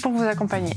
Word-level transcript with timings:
pour 0.00 0.12
vous 0.12 0.24
accompagner. 0.24 0.74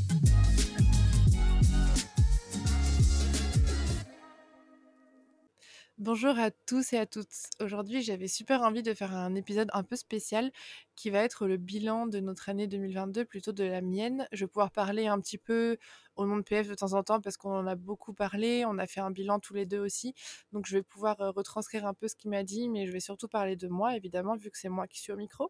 Bonjour 6.06 6.38
à 6.38 6.52
tous 6.52 6.94
et 6.94 7.00
à 7.00 7.08
toutes. 7.08 7.34
Aujourd'hui, 7.60 8.04
j'avais 8.04 8.28
super 8.28 8.62
envie 8.62 8.84
de 8.84 8.94
faire 8.94 9.16
un 9.16 9.34
épisode 9.34 9.72
un 9.74 9.82
peu 9.82 9.96
spécial 9.96 10.52
qui 10.96 11.10
va 11.10 11.24
être 11.24 11.48
le 11.48 11.58
bilan 11.58 12.06
de 12.06 12.20
notre 12.20 12.48
année 12.48 12.68
2022, 12.68 13.26
plutôt 13.26 13.54
de 13.54 13.64
la 13.64 13.82
mienne. 13.82 14.28
Je 14.32 14.46
vais 14.46 14.48
pouvoir 14.48 14.70
parler 14.70 15.08
un 15.08 15.20
petit 15.20 15.40
peu 15.40 15.80
au 16.16 16.28
nom 16.28 16.38
de 16.38 16.44
PF 16.44 16.68
de 16.68 16.76
temps 16.76 16.94
en 16.94 17.02
temps 17.02 17.20
parce 17.22 17.38
qu'on 17.38 17.56
en 17.56 17.66
a 17.66 17.74
beaucoup 17.74 18.14
parlé. 18.14 18.66
On 18.68 18.78
a 18.78 18.86
fait 18.86 19.00
un 19.00 19.10
bilan 19.10 19.40
tous 19.40 19.56
les 19.56 19.66
deux 19.66 19.80
aussi. 19.80 20.14
Donc, 20.52 20.68
je 20.68 20.78
vais 20.78 20.84
pouvoir 20.84 21.18
retranscrire 21.18 21.88
un 21.88 21.96
peu 21.96 22.08
ce 22.08 22.16
qu'il 22.16 22.30
m'a 22.30 22.44
dit, 22.44 22.70
mais 22.70 22.86
je 22.86 22.92
vais 22.92 23.00
surtout 23.00 23.28
parler 23.28 23.56
de 23.56 23.68
moi, 23.68 23.96
évidemment, 23.96 24.36
vu 24.36 24.52
que 24.52 24.60
c'est 24.60 24.70
moi 24.70 24.86
qui 24.86 25.00
suis 25.00 25.12
au 25.12 25.18
micro. 25.18 25.50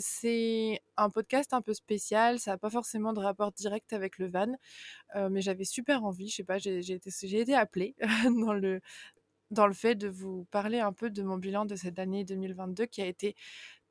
c'est 0.00 0.80
un 0.96 1.10
podcast 1.10 1.54
un 1.54 1.62
peu 1.62 1.74
spécial. 1.74 2.40
Ça 2.40 2.50
n'a 2.50 2.58
pas 2.58 2.70
forcément 2.70 3.12
de 3.12 3.20
rapport 3.20 3.52
direct 3.52 3.92
avec 3.92 4.18
le 4.18 4.28
van, 4.28 4.52
mais 5.30 5.42
j'avais 5.42 5.62
super 5.62 6.02
envie. 6.02 6.28
Je 6.28 6.34
sais 6.34 6.44
pas, 6.44 6.58
j'ai 6.58 6.80
été, 6.80 7.10
été 7.22 7.54
appelée 7.54 7.94
dans 8.44 8.52
le 8.52 8.80
dans 9.50 9.66
le 9.66 9.74
fait 9.74 9.94
de 9.94 10.08
vous 10.08 10.44
parler 10.50 10.80
un 10.80 10.92
peu 10.92 11.10
de 11.10 11.22
mon 11.22 11.36
bilan 11.36 11.64
de 11.64 11.76
cette 11.76 11.98
année 11.98 12.24
2022 12.24 12.86
qui 12.86 13.02
a 13.02 13.06
été 13.06 13.36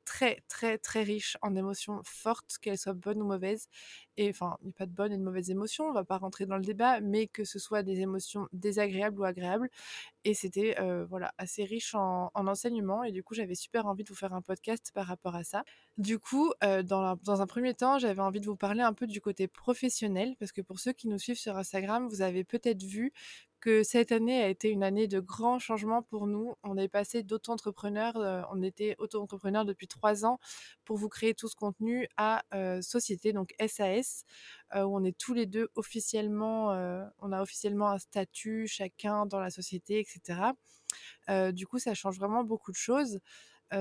très 0.04 0.42
très 0.48 0.76
très 0.78 1.02
riche 1.02 1.36
en 1.40 1.54
émotions 1.54 2.00
fortes, 2.04 2.58
qu'elles 2.60 2.78
soient 2.78 2.94
bonnes 2.94 3.22
ou 3.22 3.26
mauvaises. 3.26 3.68
Et 4.16 4.28
enfin, 4.30 4.56
il 4.60 4.66
n'y 4.66 4.70
a 4.70 4.74
pas 4.74 4.86
de 4.86 4.92
bonnes 4.92 5.12
et 5.12 5.16
de 5.16 5.22
mauvaises 5.22 5.50
émotions, 5.50 5.84
on 5.86 5.92
va 5.92 6.04
pas 6.04 6.18
rentrer 6.18 6.46
dans 6.46 6.56
le 6.56 6.64
débat, 6.64 7.00
mais 7.00 7.26
que 7.28 7.44
ce 7.44 7.58
soit 7.58 7.82
des 7.82 8.00
émotions 8.00 8.48
désagréables 8.52 9.20
ou 9.20 9.24
agréables. 9.24 9.70
Et 10.24 10.34
c'était 10.34 10.76
voilà 11.08 11.32
assez 11.38 11.64
riche 11.64 11.94
en, 11.94 12.30
enseignement 12.34 13.04
et 13.04 13.12
du 13.12 13.22
coup 13.22 13.34
j'avais 13.34 13.54
super 13.54 13.86
envie 13.86 14.04
de 14.04 14.08
vous 14.08 14.16
faire 14.16 14.34
un 14.34 14.42
podcast 14.42 14.90
par 14.94 15.06
rapport 15.06 15.36
à 15.36 15.44
ça. 15.44 15.64
Du 15.96 16.18
coup, 16.18 16.52
dans, 16.60 17.16
dans 17.22 17.40
un 17.42 17.46
premier 17.46 17.74
temps, 17.74 17.98
j'avais 17.98 18.22
envie 18.22 18.40
de 18.40 18.46
vous 18.46 18.56
parler 18.56 18.82
un 18.82 18.92
peu 18.94 19.06
du 19.06 19.20
côté 19.20 19.48
professionnel 19.48 20.34
parce 20.38 20.52
que 20.52 20.60
pour 20.60 20.80
ceux 20.80 20.92
qui 20.92 21.08
nous 21.08 21.18
suivent 21.18 21.38
sur 21.38 21.56
Instagram, 21.56 22.08
vous 22.08 22.22
avez 22.22 22.44
peut-être 22.44 22.82
vu 22.82 23.12
que 23.60 23.82
cette 23.82 24.12
année 24.12 24.42
a 24.42 24.48
été 24.48 24.70
une 24.70 24.82
année 24.82 25.06
de 25.06 25.20
grands 25.20 25.58
changements 25.58 26.02
pour 26.02 26.26
nous. 26.26 26.54
On 26.62 26.76
est 26.76 26.88
passé 26.88 27.22
d'auto-entrepreneur, 27.22 28.46
on 28.52 28.62
était 28.62 28.94
auto-entrepreneur 28.98 29.64
depuis 29.64 29.86
trois 29.86 30.24
ans 30.24 30.38
pour 30.84 30.96
vous 30.96 31.08
créer 31.08 31.34
tout 31.34 31.48
ce 31.48 31.56
contenu 31.56 32.08
à 32.16 32.42
société, 32.82 33.32
donc 33.32 33.54
SAS, 33.66 34.24
où 34.74 34.96
on 34.96 35.04
est 35.04 35.16
tous 35.16 35.34
les 35.34 35.46
deux 35.46 35.68
officiellement, 35.74 36.68
on 37.18 37.32
a 37.32 37.42
officiellement 37.42 37.90
un 37.90 37.98
statut 37.98 38.66
chacun 38.66 39.26
dans 39.26 39.40
la 39.40 39.50
société, 39.50 40.00
etc. 40.00 40.40
du 41.52 41.66
coup, 41.66 41.78
ça 41.78 41.94
change 41.94 42.18
vraiment 42.18 42.44
beaucoup 42.44 42.72
de 42.72 42.76
choses. 42.76 43.20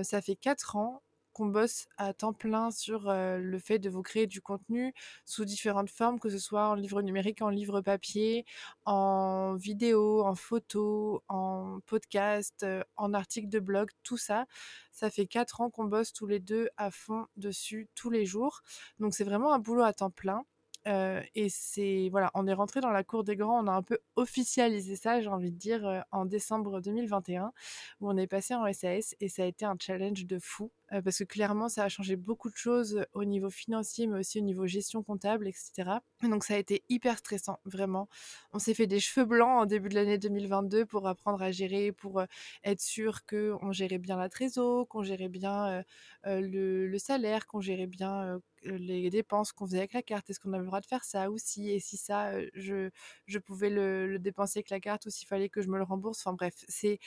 ça 0.04 0.22
fait 0.22 0.36
quatre 0.36 0.76
ans 0.76 1.02
qu'on 1.40 1.46
bosse 1.46 1.88
à 1.98 2.14
temps 2.14 2.34
plein 2.34 2.70
sur 2.70 3.14
le 3.14 3.60
fait 3.60 3.80
de 3.80 3.90
vous 3.90 4.02
créer 4.02 4.28
du 4.28 4.42
contenu 4.42 4.94
sous 5.24 5.46
différentes 5.46 5.90
formes, 5.90 6.20
que 6.20 6.30
ce 6.30 6.38
soit 6.38 6.68
en 6.68 6.74
livre 6.74 7.02
numérique, 7.02 7.42
en 7.42 7.48
livre 7.48 7.80
papier, 7.80 8.46
en 8.84 9.56
vidéo, 9.56 10.22
en 10.26 10.36
photo, 10.36 11.24
en 11.30 11.80
podcast, 11.86 12.66
en 12.98 13.14
article 13.14 13.48
de 13.48 13.60
blog, 13.62 13.90
tout 14.04 14.18
ça. 14.18 14.48
Ça 14.92 15.10
fait 15.10 15.28
quatre 15.28 15.62
ans 15.62 15.70
qu'on 15.70 15.86
bosse 15.86 16.12
tous 16.12 16.28
les 16.28 16.42
deux 16.42 16.68
à 16.76 16.92
fond 16.92 17.26
dessus 17.38 17.88
tous 17.96 18.10
les 18.10 18.26
jours. 18.26 18.62
Donc 19.00 19.14
c'est 19.14 19.24
vraiment 19.24 19.54
un 19.54 19.60
boulot 19.60 19.84
à 19.84 19.94
temps 19.94 20.12
plein 20.12 20.44
et 20.86 21.48
c'est 21.48 22.10
voilà, 22.12 22.32
on 22.34 22.48
est 22.48 22.54
rentré 22.54 22.82
dans 22.82 22.92
la 22.92 23.06
cour 23.06 23.24
des 23.24 23.38
grands, 23.38 23.64
on 23.64 23.68
a 23.68 23.72
un 23.72 23.84
peu 23.84 24.00
officialisé 24.18 24.98
ça, 24.98 25.22
j'ai 25.22 25.30
envie 25.30 25.52
de 25.52 25.58
dire, 25.58 26.04
en 26.12 26.26
décembre 26.26 26.82
2021, 26.82 27.54
où 28.02 28.10
on 28.10 28.18
est 28.18 28.28
passé 28.28 28.56
en 28.56 28.74
SAS 28.74 29.16
et 29.22 29.30
ça 29.30 29.44
a 29.44 29.46
été 29.46 29.64
un 29.64 29.78
challenge 29.80 30.26
de 30.26 30.38
fou 30.38 30.70
parce 31.04 31.20
que 31.20 31.24
clairement 31.24 31.70
ça 31.70 31.84
a 31.84 31.90
changé 31.90 32.16
beaucoup 32.16 32.50
de 32.50 32.56
choses 32.56 33.06
au 33.14 33.24
niveau 33.26 33.50
financier, 33.50 34.08
mais 34.08 34.20
aussi 34.20 34.40
au 34.40 34.44
niveau 34.44 34.68
gestion 34.68 35.04
comptable, 35.04 35.48
etc. 35.48 36.00
Donc 36.24 36.44
ça 36.44 36.56
a 36.56 36.58
été 36.58 36.84
hyper 36.90 37.18
stressant, 37.18 37.60
vraiment. 37.66 38.10
On 38.54 38.60
s'est 38.60 38.74
fait 38.74 38.88
des 38.88 39.00
cheveux 39.00 39.26
blancs 39.26 39.62
en 39.62 39.66
début 39.66 39.90
de 39.90 39.96
l'année 39.96 40.18
2022 40.18 40.86
pour 40.86 41.08
apprendre 41.08 41.42
à 41.42 41.52
gérer, 41.52 41.92
pour 41.92 42.24
être 42.64 42.82
sûr 42.82 43.26
qu'on 43.26 43.72
gérait 43.72 44.00
bien 44.00 44.18
la 44.18 44.30
trésor, 44.30 44.88
qu'on 44.88 45.04
gérait 45.04 45.30
bien 45.30 45.84
le, 46.26 46.98
salaire, 46.98 47.48
qu'on 47.48 47.62
gérait 47.62 47.88
bien 47.88 48.40
les 48.64 49.10
dépenses 49.10 49.52
qu'on 49.52 49.66
faisait 49.66 49.80
avec 49.80 49.94
la 49.94 50.02
carte, 50.02 50.30
est-ce 50.30 50.40
qu'on 50.40 50.54
avait 50.54 50.60
le 50.62 50.68
droit 50.68 50.82
de 50.82 50.86
faire 50.86 51.04
ça 51.04 51.30
aussi? 51.32 51.70
Et 51.72 51.80
si 51.80 51.98
ça, 51.98 52.34
je, 52.54 52.90
je 53.26 53.40
pouvais 53.40 53.70
le, 53.70 54.20
dépenser 54.20 54.60
avec 54.60 54.70
la 54.70 54.80
carte 54.80 55.06
ou 55.06 55.10
s'il 55.10 55.28
fallait 55.28 55.50
que 55.50 55.62
je 55.62 55.70
me 55.70 55.78
le 55.78 55.84
rembourse? 55.84 56.20
Enfin 56.26 56.34
bref, 56.34 56.54
c'est 56.68 57.00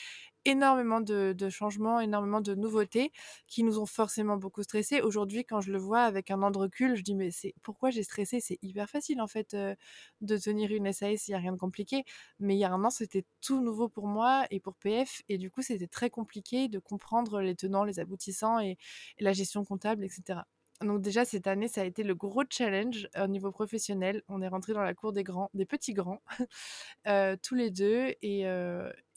énormément 0.45 1.01
de, 1.01 1.35
changements, 1.51 2.01
énormément 2.01 2.41
de 2.41 2.55
nouveautés 2.55 3.13
qui 3.47 3.63
nous 3.65 3.79
ont 3.79 3.87
forcément 3.87 4.37
beaucoup 4.37 4.63
stressé. 4.63 5.01
Aujourd'hui, 5.01 5.45
quand 5.45 5.61
je 5.61 5.73
le 5.73 5.79
vois 5.79 6.03
avec 6.03 6.31
un 6.31 6.43
an 6.43 6.51
de 6.51 6.59
recul, 6.59 6.97
je 6.97 7.03
dis 7.03 7.15
mais 7.15 7.31
c'est 7.31 7.55
pourquoi 7.63 7.91
j'ai 7.91 8.03
stressé? 8.03 8.41
C'est 8.41 8.59
hyper 8.63 8.89
facile 8.89 9.21
en 9.21 9.27
fait 9.27 9.57
de 10.21 10.37
tenir 10.37 10.71
une 10.73 10.93
SAS, 10.93 11.29
il 11.29 11.33
n'y 11.33 11.35
a 11.35 11.39
rien 11.39 11.53
de 11.53 11.59
compliqué. 11.59 12.05
Mais 12.41 12.55
il 12.57 12.59
y 12.59 12.65
a 12.65 12.73
un 12.73 12.85
an, 12.85 12.91
c'était 12.91 13.25
tout 13.41 13.61
nouveau 13.63 13.89
pour 13.89 14.07
moi 14.07 14.47
et 14.51 14.61
pour 14.61 14.75
PF 14.77 15.23
et 15.29 15.39
du 15.39 15.51
coup, 15.51 15.63
c'était 15.63 15.87
très 15.89 16.11
compliqué 16.11 16.69
de 16.69 16.79
comprendre 16.79 17.41
les 17.41 17.55
tenants, 17.57 17.85
les 17.85 18.01
aboutissants 18.01 18.59
et 18.61 18.79
la 19.21 19.33
gestion 19.33 19.65
comptable, 19.65 20.05
etc. 20.05 20.41
Donc 20.81 21.01
déjà 21.01 21.25
cette 21.25 21.47
année, 21.47 21.69
ça 21.69 21.83
a 21.83 21.85
été 21.85 22.03
le 22.03 22.15
gros 22.15 22.43
challenge 22.49 23.09
au 23.17 23.27
niveau 23.27 23.53
professionnel. 23.53 24.23
On 24.29 24.43
est 24.43 24.49
rentré 24.49 24.73
dans 24.73 24.83
la 24.83 24.95
cour 24.95 25.13
des 25.13 25.23
grands, 25.23 25.51
des 25.55 25.67
petits 25.67 25.93
grands, 25.95 26.23
tous 27.43 27.55
les 27.55 27.71
deux, 27.71 28.15
et, 28.23 28.45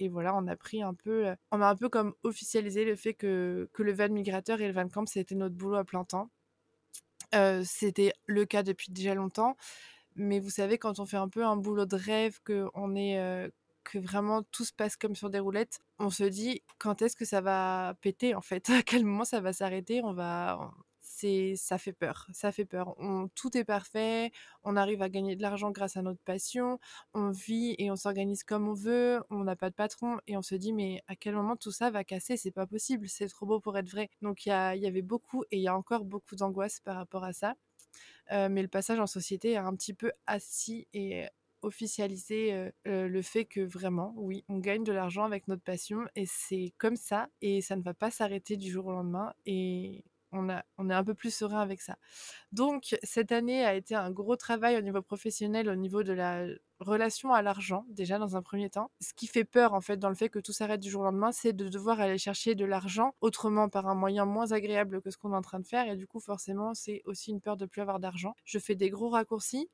voilà, 0.10 0.36
on 0.36 0.48
a 0.48 0.56
pris 0.56 0.84
un 0.84 0.94
peu, 0.94 1.34
on 1.52 1.62
a 1.62 1.68
un 1.68 1.75
peu 1.75 1.90
comme 1.90 2.13
officialisé 2.24 2.86
le 2.86 2.96
fait 2.96 3.13
que, 3.13 3.69
que 3.74 3.84
le 3.84 3.94
van 3.94 4.10
migrateur 4.10 4.62
et 4.62 4.68
le 4.68 4.74
van 4.74 4.88
camp 4.90 5.07
c'était 5.07 5.36
notre 5.36 5.56
boulot 5.56 5.78
à 5.78 5.86
plein 5.86 6.04
temps. 6.06 6.30
c'était 7.63 8.13
le 8.25 8.46
cas 8.46 8.63
depuis 8.63 8.92
déjà 8.92 9.16
longtemps, 9.16 9.58
mais 10.16 10.40
vous 10.40 10.50
savez 10.50 10.78
quand 10.78 11.00
on 11.00 11.06
fait 11.06 11.18
un 11.18 11.30
peu 11.30 11.46
un 11.46 11.58
boulot 11.58 11.86
de 11.86 11.96
rêve, 11.96 12.40
que 12.44 12.68
on 12.74 12.96
est 12.96 13.51
que 13.86 14.00
vraiment 14.00 14.44
tout 14.44 14.66
se 14.66 14.74
passe 14.74 14.98
comme 14.98 15.16
sur 15.16 15.30
des 15.30 15.40
roulettes, 15.40 15.80
on 16.00 16.10
se 16.10 16.24
dit 16.24 16.63
quand 16.80 17.01
est-ce 17.01 17.16
que 17.16 17.25
ça 17.25 17.42
va 17.42 17.96
péter 18.01 18.36
en 18.36 18.42
fait, 18.42 18.69
à 18.72 18.84
quel 18.84 19.06
moment 19.06 19.25
ça 19.25 19.40
va 19.42 19.54
s'arrêter, 19.54 20.01
on 20.04 20.13
va 20.13 20.72
ça 21.56 21.77
fait 21.77 21.94
peur, 21.94 22.27
ça 22.33 22.51
fait 22.51 22.66
peur. 22.66 22.95
Tout 23.36 23.57
est 23.57 23.63
parfait, 23.63 24.31
on 24.63 24.75
arrive 24.75 25.01
à 25.01 25.10
gagner 25.10 25.36
de 25.36 25.42
l'argent 25.42 25.72
grâce 25.72 25.98
à 25.98 26.01
notre 26.01 26.22
passion, 26.22 26.80
on 27.13 27.31
vit 27.31 27.75
et 27.77 27.92
on 27.92 27.95
s'organise 27.95 28.44
comme 28.44 28.68
on 28.68 28.74
veut, 28.74 29.24
on 29.30 29.44
n'a 29.44 29.56
pas 29.56 29.69
de 29.69 29.75
patron 29.75 30.19
et 30.27 30.38
on 30.38 30.42
se 30.42 30.56
dit 30.56 30.74
mais 30.74 31.04
à 31.07 31.16
quel 31.16 31.36
moment 31.36 31.56
tout 31.56 31.72
ça 31.72 31.89
va 31.89 32.04
casser? 32.04 32.38
C'est 32.38 32.51
pas 32.51 32.68
possible, 32.68 33.07
c'est 33.10 33.27
trop 33.27 33.45
beau 33.45 33.60
pour 33.60 33.77
être 33.77 33.89
vrai. 33.89 34.10
Donc 34.22 34.45
il 34.45 34.50
y, 34.50 34.51
avait 34.51 35.01
beaucoup 35.01 35.44
et 35.51 35.57
il 35.57 35.63
y 35.63 35.68
a 35.68 35.75
encore 35.75 36.06
beaucoup 36.06 36.36
d'angoisse 36.36 36.80
par 36.80 36.95
rapport 36.98 37.24
à 37.24 37.33
ça. 37.33 37.56
mais 38.31 38.62
le 38.62 38.68
passage 38.68 39.00
en 39.00 39.07
société 39.07 39.57
a 39.57 39.66
un 39.66 39.75
petit 39.75 39.94
peu 39.94 40.12
assis 40.27 40.88
et 40.94 41.27
officialisé 41.62 42.72
le 42.86 43.22
fait 43.22 43.45
que 43.45 43.62
vraiment, 43.62 44.13
oui, 44.18 44.44
on 44.50 44.60
gagne 44.60 44.83
de 44.83 44.92
l'argent 44.92 45.24
avec 45.24 45.48
notre 45.48 45.63
passion 45.63 46.06
et 46.16 46.25
c'est 46.27 46.74
comme 46.77 46.95
ça 46.95 47.30
et 47.42 47.62
ça 47.62 47.75
ne 47.75 47.81
va 47.81 47.94
pas 47.94 48.12
s'arrêter 48.12 48.57
du 48.57 48.72
jour 48.72 48.86
au 48.88 48.92
lendemain 48.92 49.33
et 49.45 50.04
on, 50.36 50.90
est 50.90 50.94
un 50.94 51.04
peu 51.04 51.14
plus 51.14 51.34
serein 51.34 51.60
avec 51.60 51.82
ça. 51.82 51.98
Donc, 52.52 52.96
cette 53.04 53.32
année 53.32 53.66
a 53.66 53.76
été 53.76 53.96
un 53.96 54.12
gros 54.12 54.36
travail 54.36 54.78
au 54.78 54.82
niveau 54.82 55.02
professionnel, 55.02 55.70
au 55.70 55.76
niveau 55.76 56.04
de 56.04 56.14
la 56.14 56.46
relation 56.80 57.34
à 57.34 57.42
l'argent, 57.42 57.86
déjà 57.90 58.20
dans 58.20 58.36
un 58.36 58.42
premier 58.42 58.70
temps. 58.70 58.92
Ce 59.00 59.14
qui 59.14 59.28
fait 59.28 59.46
peur, 59.46 59.74
en 59.74 59.82
fait, 59.82 59.98
dans 59.98 60.10
le 60.10 60.16
fait 60.16 60.30
que 60.30 60.40
tout 60.40 60.54
s'arrête 60.54 60.82
du 60.82 60.90
jour 60.90 61.02
au 61.02 61.06
lendemain, 61.06 61.32
c'est 61.32 61.54
de 61.54 61.70
devoir 61.70 62.00
aller 62.00 62.18
chercher 62.18 62.56
de 62.56 62.66
l'argent 62.66 63.16
autrement 63.22 63.70
par 63.70 63.88
un 63.88 63.96
moyen 63.96 64.26
moins 64.26 64.52
agréable 64.52 65.02
que 65.02 65.10
ce 65.10 65.18
qu'on 65.18 65.34
est 65.34 65.38
en 65.38 65.42
train 65.42 65.60
de 65.60 65.68
faire. 65.68 65.88
Et 65.88 65.96
du 65.96 66.08
coup, 66.08 66.20
forcément, 66.20 66.74
c'est 66.74 67.02
aussi 67.06 67.32
une 67.32 67.42
peur 67.42 67.58
de 67.58 67.66
plus 67.66 67.82
avoir 67.82 68.00
d'argent. 68.00 68.36
Je 68.44 68.60
fais 68.60 68.76
des 68.76 68.90
gros 68.90 69.10
raccourcis 69.10 69.70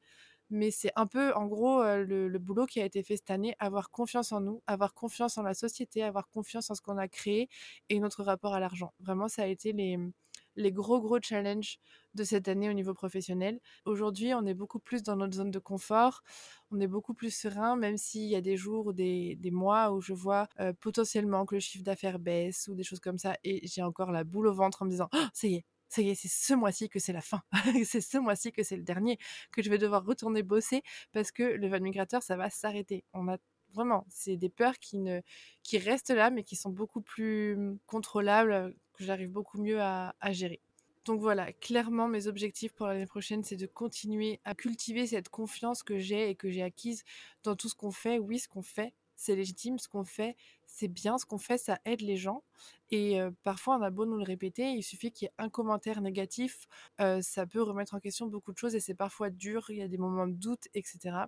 mais 0.52 0.70
c'est 0.70 0.92
un 0.98 1.08
peu, 1.08 1.34
en 1.34 1.48
gros, 1.48 1.82
le, 1.82 2.38
boulot 2.38 2.66
qui 2.66 2.82
a 2.82 2.86
été 2.86 3.02
fait 3.04 3.16
cette 3.16 3.32
année, 3.32 3.56
avoir 3.58 3.90
confiance 3.90 4.34
en 4.34 4.42
nous, 4.42 4.62
avoir 4.68 4.94
confiance 4.94 5.38
en 5.38 5.44
la 5.44 5.54
société, 5.54 6.04
avoir 6.04 6.28
confiance 6.30 6.70
en 6.70 6.76
ce 6.76 6.82
qu'on 6.82 6.98
a 6.98 7.08
créé 7.08 7.48
et 7.90 8.00
notre 8.00 8.22
rapport 8.24 8.54
à 8.54 8.60
l'argent. 8.60 8.94
Vraiment, 9.00 9.30
ça 9.30 9.44
a 9.44 9.46
été 9.48 9.72
les, 9.72 9.98
les 10.56 10.72
gros, 10.72 11.02
gros 11.02 11.20
challenges 11.22 11.80
de 12.14 12.24
cette 12.24 12.48
année 12.48 12.70
au 12.70 12.74
niveau 12.74 12.94
professionnel. 12.94 13.60
Aujourd'hui, 13.86 14.34
on 14.34 14.46
est 14.46 14.54
beaucoup 14.54 14.80
plus 14.80 15.04
dans 15.04 15.16
notre 15.16 15.36
zone 15.36 15.52
de 15.52 15.60
confort, 15.60 16.24
on 16.72 16.80
est 16.80 16.88
beaucoup 16.88 17.14
plus 17.14 17.32
serein, 17.32 17.76
même 17.76 17.98
s'il 17.98 18.28
y 18.30 18.36
a 18.36 18.42
des 18.42 18.58
jours 18.58 18.88
ou 18.88 18.94
des, 18.94 19.38
mois 19.52 19.92
où 19.92 20.02
je 20.02 20.14
vois 20.14 20.48
potentiellement 20.80 21.46
que 21.46 21.56
le 21.56 21.62
chiffre 21.62 21.84
d'affaires 21.84 22.20
baisse 22.20 22.68
ou 22.68 22.76
des 22.76 22.84
choses 22.84 23.00
comme 23.00 23.18
ça, 23.18 23.36
et 23.44 23.66
j'ai 23.68 23.82
encore 23.82 24.12
la 24.12 24.24
boule 24.24 24.48
au 24.48 24.54
ventre 24.54 24.82
en 24.82 24.86
me 24.86 24.92
disant, 24.92 25.10
oh, 25.14 25.26
ça 25.34 25.48
y 25.48 25.56
est, 25.56 25.66
ça 25.92 26.02
y 26.02 26.10
est, 26.10 26.16
c'est 26.16 26.30
ce 26.30 26.54
mois-ci 26.54 26.90
que 26.90 27.00
c'est 27.00 27.14
la 27.14 27.22
fin. 27.22 27.42
c'est 27.86 28.02
ce 28.02 28.18
mois-ci 28.18 28.52
que 28.54 28.64
c'est 28.64 28.78
le 28.78 28.84
dernier, 28.84 29.18
que 29.52 29.62
je 29.62 29.70
vais 29.70 29.78
devoir 29.78 30.06
retourner 30.06 30.42
bosser 30.42 30.84
parce 31.12 31.32
que 31.32 31.44
le 31.44 31.68
van 31.68 31.82
migrateur, 31.82 32.24
ça 32.24 32.38
va 32.38 32.50
s'arrêter. 32.50 33.04
On 33.14 33.24
vraiment, 33.74 34.06
c'est 34.10 34.38
des 34.38 34.50
peurs 34.50 34.80
qui, 34.80 35.00
restent 35.78 36.12
là, 36.12 36.30
mais 36.30 36.44
qui 36.44 36.56
sont 36.56 36.70
beaucoup 36.70 37.02
plus 37.02 37.56
mmh, 37.56 37.80
contrôlables, 37.86 38.76
que 38.94 39.04
j'arrive 39.04 39.32
beaucoup 39.32 39.62
mieux 39.62 39.82
à 39.82 40.14
gérer. 40.32 40.62
Donc 41.06 41.20
voilà, 41.20 41.52
clairement, 41.54 42.08
mes 42.08 42.28
objectifs 42.28 42.74
pour 42.74 42.86
l'année 42.86 43.08
prochaine, 43.08 43.44
c'est 43.44 43.56
de 43.56 43.66
continuer 43.66 44.40
à 44.46 44.54
cultiver 44.54 45.08
cette 45.08 45.30
confiance 45.30 45.82
que 45.82 45.98
j'ai 45.98 46.30
et 46.30 46.36
que 46.36 46.50
j'ai 46.52 46.62
acquise 46.62 47.04
dans 47.44 47.56
tout 47.56 47.70
ce 47.70 47.76
qu'on 47.76 47.92
fait. 47.92 48.20
Oui, 48.20 48.38
ce 48.38 48.48
qu'on 48.48 48.62
fait, 48.62 48.94
c'est 49.16 49.36
légitime, 49.36 49.80
ce 49.80 49.88
qu'on 49.88 50.04
fait, 50.04 50.36
c'est 50.68 50.88
bien, 50.88 51.18
ce 51.18 51.26
qu'on 51.26 51.40
fait, 51.40 51.58
ça 51.58 51.80
aide 51.86 52.02
les 52.02 52.18
gens. 52.18 52.44
Et 52.92 53.20
parfois, 53.44 53.78
on 53.78 53.82
a 53.82 53.90
beau 53.90 54.06
nous 54.06 54.18
le 54.18 54.24
répéter, 54.24 54.74
il 54.74 54.84
suffit 54.84 55.12
qu'il 55.12 55.26
y 55.26 55.30
ait 55.30 55.34
un 55.40 55.50
commentaire 55.50 56.02
négatif, 56.02 56.68
ça 57.22 57.48
peut 57.48 57.62
remettre 57.64 57.96
en 57.96 58.00
question 58.00 58.28
beaucoup 58.28 58.52
de 58.52 58.58
choses 58.58 58.76
et 58.76 58.80
c'est 58.80 58.96
parfois 58.96 59.30
dur, 59.30 59.70
il 59.70 59.78
y 59.78 59.82
a 59.82 59.88
des 59.88 59.98
moments 59.98 60.28
de 60.28 60.34
doute, 60.34 60.68
etc. 60.76 61.26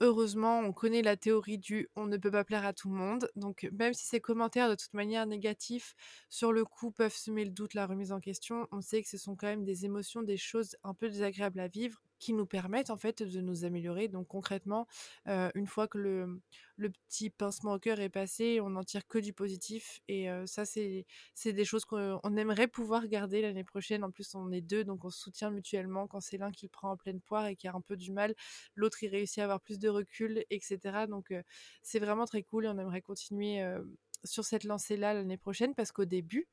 Heureusement, 0.00 0.58
on 0.60 0.72
connaît 0.72 1.02
la 1.02 1.16
théorie 1.16 1.56
du 1.58 1.88
on 1.96 2.06
ne 2.06 2.16
peut 2.16 2.30
pas 2.32 2.42
plaire 2.44 2.64
à 2.66 2.72
tout 2.72 2.88
le 2.88 2.96
monde. 2.96 3.30
Donc, 3.36 3.68
même 3.72 3.94
si 3.94 4.06
ces 4.06 4.20
commentaires 4.20 4.68
de 4.70 4.74
toute 4.74 4.92
manière 4.94 5.24
négatifs 5.26 5.94
sur 6.28 6.52
le 6.52 6.64
coup 6.64 6.90
peuvent 6.90 7.14
semer 7.14 7.44
le 7.44 7.50
doute, 7.52 7.74
la 7.74 7.86
remise 7.86 8.10
en 8.12 8.18
question, 8.20 8.66
on 8.72 8.80
sait 8.80 9.02
que 9.02 9.08
ce 9.08 9.18
sont 9.18 9.36
quand 9.36 9.46
même 9.48 9.64
des 9.64 9.84
émotions, 9.84 10.22
des 10.22 10.36
choses 10.36 10.76
un 10.84 10.94
peu 10.94 11.08
désagréables 11.08 11.60
à 11.60 11.68
vivre 11.68 12.00
qui 12.18 12.32
nous 12.32 12.46
permettent 12.46 12.90
en 12.90 12.96
fait 12.96 13.22
de 13.22 13.40
nous 13.40 13.64
améliorer. 13.64 14.08
Donc 14.08 14.28
concrètement, 14.28 14.86
une 15.26 15.66
fois 15.66 15.88
que 15.88 15.98
le, 15.98 16.40
petit 17.08 17.30
pincement 17.30 17.74
au 17.74 17.78
cœur 17.78 18.00
est 18.00 18.08
passé, 18.08 18.60
on 18.60 18.70
n'en 18.70 18.84
tire 18.84 19.06
que 19.06 19.18
du 19.18 19.32
positif. 19.32 20.00
Et 20.08 20.28
ça, 20.46 20.64
c'est 20.64 21.06
des 21.44 21.64
choses 21.64 21.84
qu'on 21.84 22.36
aimerait 22.36 22.68
pouvoir 22.68 23.06
garder 23.08 23.42
l'année 23.42 23.64
prochaine. 23.64 24.04
En 24.04 24.10
plus, 24.10 24.34
on 24.34 24.50
est 24.52 24.60
deux, 24.60 24.84
donc 24.84 25.04
on 25.04 25.10
se 25.10 25.20
soutient 25.20 25.50
mutuellement. 25.50 26.06
Quand 26.06 26.20
c'est 26.20 26.38
l'un 26.38 26.50
qui 26.50 26.66
le 26.66 26.70
prend 26.70 26.90
en 26.90 26.96
pleine 26.96 27.20
poire 27.20 27.46
et 27.46 27.56
qui 27.56 27.68
a 27.68 27.74
un 27.74 27.80
peu 27.80 27.96
du 27.96 28.12
mal, 28.12 28.34
l'autre 28.74 29.02
il 29.02 29.08
réussit 29.08 29.38
à 29.38 29.44
avoir 29.44 29.60
plus 29.60 29.78
de 29.78 29.88
recul, 29.88 30.44
etc. 30.50 31.06
Donc 31.08 31.32
c'est 31.82 31.98
vraiment 31.98 32.26
très 32.26 32.42
cool 32.42 32.66
et 32.66 32.68
on 32.68 32.78
aimerait 32.78 33.02
continuer 33.02 33.62
sur 34.24 34.44
cette 34.44 34.64
lancée-là 34.64 35.14
l'année 35.14 35.36
prochaine 35.36 35.74
parce 35.74 35.92
qu'au 35.92 36.04
début, 36.04 36.46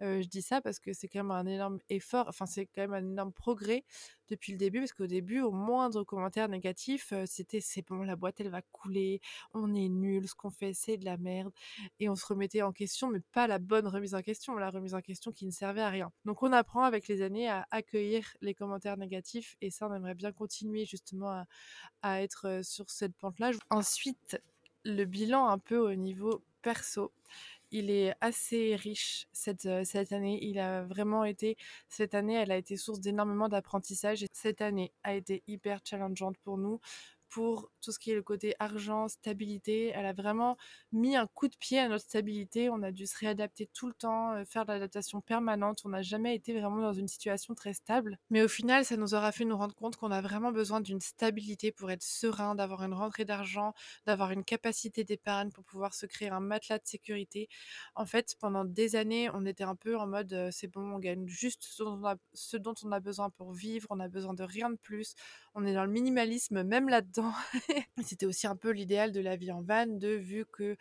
je 0.00 0.26
dis 0.26 0.42
ça 0.42 0.60
parce 0.60 0.78
que 0.78 0.92
c'est 0.92 1.08
quand 1.08 1.20
même 1.20 1.30
un 1.30 1.46
énorme 1.46 1.78
effort, 1.88 2.26
enfin 2.28 2.46
c'est 2.46 2.66
quand 2.66 2.82
même 2.82 2.94
un 2.94 3.10
énorme 3.10 3.32
progrès 3.32 3.84
depuis 4.28 4.52
le 4.52 4.58
début 4.58 4.80
parce 4.80 4.92
qu'au 4.92 5.06
début, 5.06 5.40
au 5.40 5.52
moindre 5.52 6.04
commentaire 6.04 6.48
négatif, 6.48 7.12
c'était 7.26 7.60
c'est 7.60 7.86
bon, 7.86 8.02
la 8.02 8.16
boîte 8.16 8.40
elle 8.40 8.48
va 8.48 8.62
couler, 8.62 9.20
on 9.52 9.74
est 9.74 9.88
nul, 9.88 10.26
ce 10.28 10.34
qu'on 10.34 10.50
fait 10.50 10.72
c'est 10.74 10.96
de 10.96 11.04
la 11.04 11.16
merde 11.16 11.52
et 12.00 12.08
on 12.08 12.16
se 12.16 12.26
remettait 12.26 12.62
en 12.62 12.72
question, 12.72 13.10
mais 13.10 13.20
pas 13.32 13.46
la 13.46 13.58
bonne 13.58 13.86
remise 13.86 14.14
en 14.14 14.22
question, 14.22 14.56
la 14.56 14.70
remise 14.70 14.94
en 14.94 15.00
question 15.00 15.32
qui 15.32 15.46
ne 15.46 15.50
servait 15.50 15.82
à 15.82 15.88
rien. 15.88 16.12
Donc 16.24 16.42
on 16.42 16.52
apprend 16.52 16.82
avec 16.82 17.08
les 17.08 17.22
années 17.22 17.48
à 17.48 17.66
accueillir 17.70 18.24
les 18.40 18.54
commentaires 18.54 18.96
négatifs 18.96 19.56
et 19.60 19.70
ça 19.70 19.86
on 19.88 19.94
aimerait 19.94 20.14
bien 20.14 20.32
continuer 20.32 20.84
justement 20.84 21.44
à, 22.02 22.22
être 22.22 22.60
sur 22.62 22.90
cette 22.90 23.16
pente-là. 23.16 23.50
Ensuite, 23.70 24.40
le 24.84 25.04
bilan 25.04 25.48
un 25.48 25.58
peu 25.58 25.78
au 25.78 25.94
niveau 25.94 26.42
perso. 26.62 27.12
Il 27.70 27.90
est 27.90 28.14
assez 28.20 28.76
riche 28.76 29.26
cette, 29.32 29.66
euh, 29.66 29.82
cette 29.84 30.12
année. 30.12 30.38
Il 30.44 30.58
a 30.58 30.82
vraiment 30.84 31.24
été, 31.24 31.56
cette 31.88 32.14
année, 32.14 32.34
elle 32.34 32.52
a 32.52 32.56
été 32.58 32.76
source 32.76 33.00
d'énormément 33.00 33.48
d'apprentissage. 33.48 34.24
Cette 34.32 34.60
année 34.60 34.92
a 35.04 35.14
été 35.14 35.42
hyper 35.46 35.80
challengeante 35.84 36.36
pour 36.44 36.58
nous 36.58 36.80
pour 37.32 37.70
tout 37.80 37.92
ce 37.92 37.98
qui 37.98 38.10
est 38.10 38.14
le 38.14 38.22
côté 38.22 38.54
argent, 38.58 39.08
stabilité. 39.08 39.90
Elle 39.94 40.04
a 40.04 40.12
vraiment 40.12 40.58
mis 40.92 41.16
un 41.16 41.26
coup 41.26 41.48
de 41.48 41.56
pied 41.56 41.78
à 41.78 41.88
notre 41.88 42.04
stabilité. 42.04 42.68
On 42.68 42.82
a 42.82 42.92
dû 42.92 43.06
se 43.06 43.18
réadapter 43.18 43.70
tout 43.72 43.86
le 43.86 43.94
temps, 43.94 44.34
euh, 44.34 44.44
faire 44.44 44.66
de 44.66 44.72
l'adaptation 44.72 45.22
permanente. 45.22 45.80
On 45.86 45.88
n'a 45.88 46.02
jamais 46.02 46.34
été 46.36 46.52
vraiment 46.52 46.82
dans 46.82 46.92
une 46.92 47.08
situation 47.08 47.54
très 47.54 47.72
stable. 47.72 48.18
Mais 48.28 48.42
au 48.42 48.48
final, 48.48 48.84
ça 48.84 48.98
nous 48.98 49.14
aura 49.14 49.32
fait 49.32 49.46
nous 49.46 49.56
rendre 49.56 49.74
compte 49.74 49.96
qu'on 49.96 50.10
a 50.10 50.20
vraiment 50.20 50.52
besoin 50.52 50.82
d'une 50.82 51.00
stabilité 51.00 51.72
pour 51.72 51.90
être 51.90 52.02
serein, 52.02 52.54
d'avoir 52.54 52.82
une 52.82 52.92
rentrée 52.92 53.24
d'argent, 53.24 53.72
d'avoir 54.04 54.30
une 54.30 54.44
capacité 54.44 55.02
d'épargne 55.02 55.50
pour 55.50 55.64
pouvoir 55.64 55.94
se 55.94 56.04
créer 56.04 56.28
un 56.28 56.40
matelas 56.40 56.78
de 56.78 56.86
sécurité. 56.86 57.48
En 57.94 58.04
fait, 58.04 58.36
pendant 58.40 58.66
des 58.66 58.94
années, 58.94 59.30
on 59.32 59.46
était 59.46 59.64
un 59.64 59.76
peu 59.76 59.96
en 59.96 60.06
mode 60.06 60.34
euh, 60.34 60.50
c'est 60.52 60.68
bon, 60.68 60.96
on 60.96 60.98
gagne 60.98 61.26
juste 61.26 61.62
ce 61.64 61.82
dont, 62.58 62.74
on 62.84 62.92
a, 62.92 63.00
besoin 63.00 63.30
pour 63.30 63.52
vivre, 63.52 63.86
on 63.88 64.00
a 64.00 64.08
besoin 64.08 64.34
de 64.34 64.42
rien 64.42 64.68
de 64.68 64.76
plus. 64.76 65.14
On 65.54 65.64
est 65.64 65.74
dans 65.74 65.84
le 65.84 65.90
minimalisme 65.90 66.62
même 66.62 66.90
là-dedans 66.90 67.21
C'était 68.04 68.26
aussi 68.26 68.46
un 68.46 68.56
peu 68.56 68.70
l'idéal 68.70 69.12
de 69.12 69.20
la 69.20 69.36
vie 69.36 69.52
en 69.52 69.62
van, 69.62 69.86
de 69.86 70.08
vu 70.08 70.46
que 70.50 70.76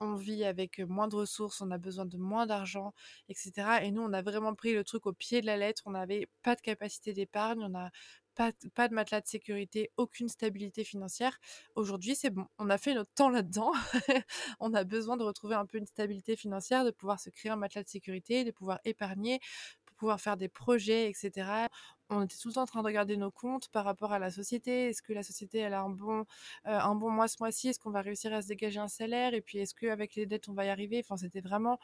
on 0.00 0.14
vit 0.14 0.44
avec 0.44 0.80
moins 0.80 1.08
de 1.08 1.16
ressources, 1.16 1.60
on 1.60 1.70
a 1.70 1.78
besoin 1.78 2.04
de 2.04 2.16
moins 2.18 2.46
d'argent, 2.46 2.92
etc. 3.28 3.78
Et 3.82 3.90
nous, 3.90 4.02
on 4.02 4.12
a 4.12 4.22
vraiment 4.22 4.54
pris 4.54 4.74
le 4.74 4.84
truc 4.84 5.06
au 5.06 5.12
pied 5.12 5.40
de 5.40 5.46
la 5.46 5.56
lettre. 5.56 5.82
On 5.86 5.92
n'avait 5.92 6.28
pas 6.42 6.56
de 6.56 6.60
capacité 6.60 7.12
d'épargne, 7.12 7.62
on 7.64 7.68
n'a 7.68 7.90
pas, 8.34 8.50
pas, 8.74 8.88
de 8.88 8.94
matelas 8.94 9.20
de 9.20 9.26
sécurité, 9.28 9.92
aucune 9.96 10.28
stabilité 10.28 10.84
financière. 10.84 11.38
Aujourd'hui, 11.76 12.16
c'est 12.16 12.30
bon, 12.30 12.46
on 12.58 12.68
a 12.70 12.78
fait 12.78 12.94
notre 12.94 13.12
temps 13.14 13.30
là-dedans. 13.30 13.72
on 14.60 14.74
a 14.74 14.84
besoin 14.84 15.16
de 15.16 15.22
retrouver 15.22 15.54
un 15.54 15.66
peu 15.66 15.78
une 15.78 15.86
stabilité 15.86 16.36
financière, 16.36 16.84
de 16.84 16.90
pouvoir 16.90 17.20
se 17.20 17.30
créer 17.30 17.52
un 17.52 17.56
matelas 17.56 17.84
de 17.84 17.88
sécurité, 17.88 18.44
de 18.44 18.50
pouvoir 18.50 18.80
épargner, 18.84 19.40
pour 19.86 19.96
pouvoir 19.96 20.20
faire 20.20 20.36
des 20.36 20.48
projets, 20.48 21.08
etc 21.08 21.68
on 22.10 22.22
était 22.22 22.36
tout 22.36 22.48
le 22.48 22.54
temps 22.54 22.62
en 22.62 22.66
train 22.66 22.82
de 22.82 22.86
regarder 22.86 23.16
nos 23.16 23.30
comptes 23.30 23.68
par 23.68 23.84
rapport 23.84 24.12
à 24.12 24.18
la 24.18 24.30
société. 24.30 24.88
Est-ce 24.88 25.02
que 25.02 25.12
la 25.12 25.22
société 25.22 25.58
elle 25.58 25.74
a 25.74 25.80
un 25.82 25.90
bon, 25.90 26.20
euh, 26.20 26.24
un 26.64 26.94
bon 26.94 27.10
mois 27.10 27.28
ce 27.28 27.36
mois-ci? 27.40 27.68
Est-ce 27.68 27.78
qu'on 27.78 27.90
va 27.90 28.02
réussir 28.02 28.32
à 28.32 28.42
se 28.42 28.48
dégager 28.48 28.80
un 28.80 28.88
salaire? 28.88 29.34
Et 29.34 29.40
puis 29.40 29.58
est-ce 29.58 29.74
qu'avec 29.74 30.14
les 30.14 30.26
dettes 30.26 30.48
on 30.48 30.54
va 30.54 30.66
y 30.66 30.68
arriver? 30.68 31.00
Enfin, 31.04 31.16
c'était 31.16 31.40
vraiment 31.40 31.78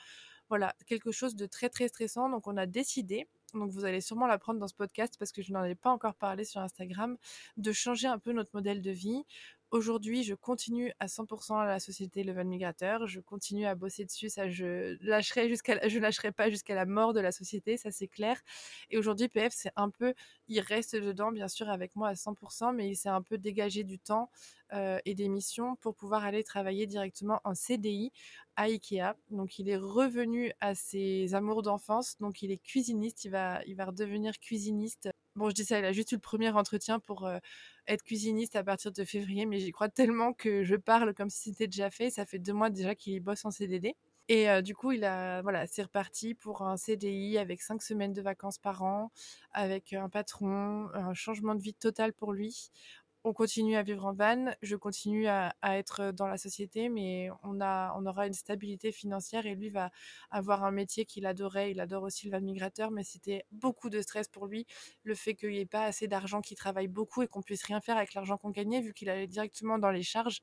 voilà 0.48 0.74
quelque 0.86 1.12
chose 1.12 1.36
de 1.36 1.46
très 1.46 1.68
très 1.68 1.88
stressant. 1.88 2.28
Donc 2.28 2.46
on 2.46 2.56
a 2.56 2.66
décidé. 2.66 3.28
Donc 3.54 3.70
vous 3.70 3.84
allez 3.84 4.00
sûrement 4.00 4.26
l'apprendre 4.26 4.60
dans 4.60 4.68
ce 4.68 4.74
podcast 4.74 5.16
parce 5.18 5.32
que 5.32 5.42
je 5.42 5.52
n'en 5.52 5.64
ai 5.64 5.74
pas 5.74 5.90
encore 5.90 6.14
parlé 6.14 6.44
sur 6.44 6.60
Instagram, 6.60 7.16
de 7.56 7.72
changer 7.72 8.06
un 8.06 8.18
peu 8.18 8.32
notre 8.32 8.50
modèle 8.54 8.82
de 8.82 8.90
vie. 8.90 9.24
Aujourd'hui, 9.70 10.24
je 10.24 10.34
continue 10.34 10.92
à 10.98 11.06
100% 11.06 11.56
à 11.60 11.64
la 11.64 11.78
société 11.78 12.24
Level 12.24 12.44
Migrateur. 12.48 13.06
Je 13.06 13.20
continue 13.20 13.66
à 13.66 13.76
bosser 13.76 14.04
dessus. 14.04 14.28
Ça, 14.28 14.48
je 14.48 14.96
lâcherai 15.00 15.48
jusqu'à, 15.48 15.86
je 15.86 16.00
lâcherai 16.00 16.32
pas 16.32 16.50
jusqu'à 16.50 16.74
la 16.74 16.86
mort 16.86 17.12
de 17.12 17.20
la 17.20 17.30
société. 17.30 17.76
Ça, 17.76 17.92
c'est 17.92 18.08
clair. 18.08 18.42
Et 18.90 18.98
aujourd'hui, 18.98 19.28
PF, 19.28 19.52
c'est 19.54 19.70
un 19.76 19.88
peu, 19.88 20.14
il 20.48 20.58
reste 20.58 20.96
dedans, 20.96 21.30
bien 21.30 21.46
sûr, 21.46 21.68
avec 21.68 21.94
moi 21.94 22.08
à 22.08 22.14
100%, 22.14 22.74
mais 22.74 22.88
il 22.88 22.96
s'est 22.96 23.10
un 23.10 23.22
peu 23.22 23.38
dégagé 23.38 23.84
du 23.84 24.00
temps 24.00 24.28
euh, 24.72 24.98
et 25.04 25.14
des 25.14 25.28
missions 25.28 25.76
pour 25.76 25.94
pouvoir 25.94 26.24
aller 26.24 26.42
travailler 26.42 26.88
directement 26.88 27.40
en 27.44 27.54
CDI 27.54 28.10
à 28.56 28.64
Ikea. 28.64 29.14
Donc, 29.30 29.60
il 29.60 29.68
est 29.68 29.76
revenu 29.76 30.52
à 30.58 30.74
ses 30.74 31.32
amours 31.36 31.62
d'enfance. 31.62 32.16
Donc, 32.18 32.42
il 32.42 32.50
est 32.50 32.58
cuisiniste. 32.58 33.24
Il 33.24 33.30
va, 33.30 33.62
il 33.66 33.76
va 33.76 33.84
redevenir 33.84 34.36
cuisiniste 34.40 35.10
Bon, 35.36 35.48
je 35.48 35.54
dis 35.54 35.64
ça, 35.64 35.78
il 35.78 35.84
a 35.84 35.92
juste 35.92 36.10
eu 36.10 36.16
le 36.16 36.20
premier 36.20 36.50
entretien 36.50 36.98
pour 36.98 37.24
euh, 37.24 37.38
être 37.90 38.02
cuisiniste 38.04 38.56
à 38.56 38.64
partir 38.64 38.92
de 38.92 39.04
février, 39.04 39.46
mais 39.46 39.58
j'y 39.58 39.72
crois 39.72 39.88
tellement 39.88 40.32
que 40.32 40.62
je 40.64 40.76
parle 40.76 41.12
comme 41.14 41.28
si 41.30 41.50
c'était 41.50 41.66
déjà 41.66 41.90
fait. 41.90 42.10
Ça 42.10 42.24
fait 42.24 42.38
deux 42.38 42.52
mois 42.52 42.70
déjà 42.70 42.94
qu'il 42.94 43.20
bosse 43.20 43.44
en 43.44 43.50
CDD. 43.50 43.96
Et 44.28 44.48
euh, 44.48 44.62
du 44.62 44.76
coup, 44.76 44.92
il 44.92 45.04
a, 45.04 45.42
voilà, 45.42 45.66
c'est 45.66 45.82
reparti 45.82 46.34
pour 46.34 46.62
un 46.62 46.76
CDI 46.76 47.36
avec 47.36 47.60
cinq 47.62 47.82
semaines 47.82 48.12
de 48.12 48.22
vacances 48.22 48.58
par 48.58 48.84
an, 48.84 49.10
avec 49.52 49.92
un 49.92 50.08
patron, 50.08 50.88
un 50.94 51.14
changement 51.14 51.56
de 51.56 51.60
vie 51.60 51.74
total 51.74 52.12
pour 52.12 52.32
lui. 52.32 52.70
On 53.24 53.34
continue 53.34 53.76
à 53.76 53.82
vivre 53.82 54.06
en 54.06 54.14
van, 54.14 54.54
je 54.62 54.76
continue 54.76 55.26
à, 55.26 55.54
être 55.62 56.12
dans 56.12 56.26
la 56.26 56.38
société, 56.38 56.88
mais 56.88 57.28
on, 57.42 57.60
a, 57.60 57.94
on 57.98 58.06
aura 58.06 58.26
une 58.26 58.32
stabilité 58.32 58.92
financière 58.92 59.44
et 59.46 59.54
lui 59.54 59.68
va 59.68 59.90
avoir 60.30 60.64
un 60.64 60.70
métier 60.70 61.04
qu'il 61.04 61.26
adorait. 61.26 61.70
Il 61.70 61.80
adore 61.80 62.04
aussi 62.04 62.26
le 62.26 62.32
van 62.32 62.40
migrateur, 62.42 62.90
mais 62.90 63.04
c'était 63.04 63.44
beaucoup 63.52 63.90
de 63.90 64.00
stress 64.00 64.28
pour 64.28 64.46
lui, 64.46 64.66
le 65.02 65.14
fait 65.14 65.34
qu'il 65.34 65.50
n'y 65.50 65.60
ait 65.60 65.66
pas 65.66 65.84
assez 65.84 66.08
d'argent, 66.08 66.40
qu'il 66.40 66.56
travaille 66.56 66.88
beaucoup 66.88 67.22
et 67.22 67.28
qu'on 67.28 67.42
puisse 67.42 67.64
rien 67.64 67.80
faire 67.80 67.98
avec 67.98 68.14
l'argent 68.14 68.38
qu'on 68.38 68.50
gagnait, 68.50 68.80
vu 68.80 68.94
qu'il 68.94 69.10
allait 69.10 69.26
directement 69.26 69.78
dans 69.78 69.90
les 69.90 70.02
charges. 70.02 70.40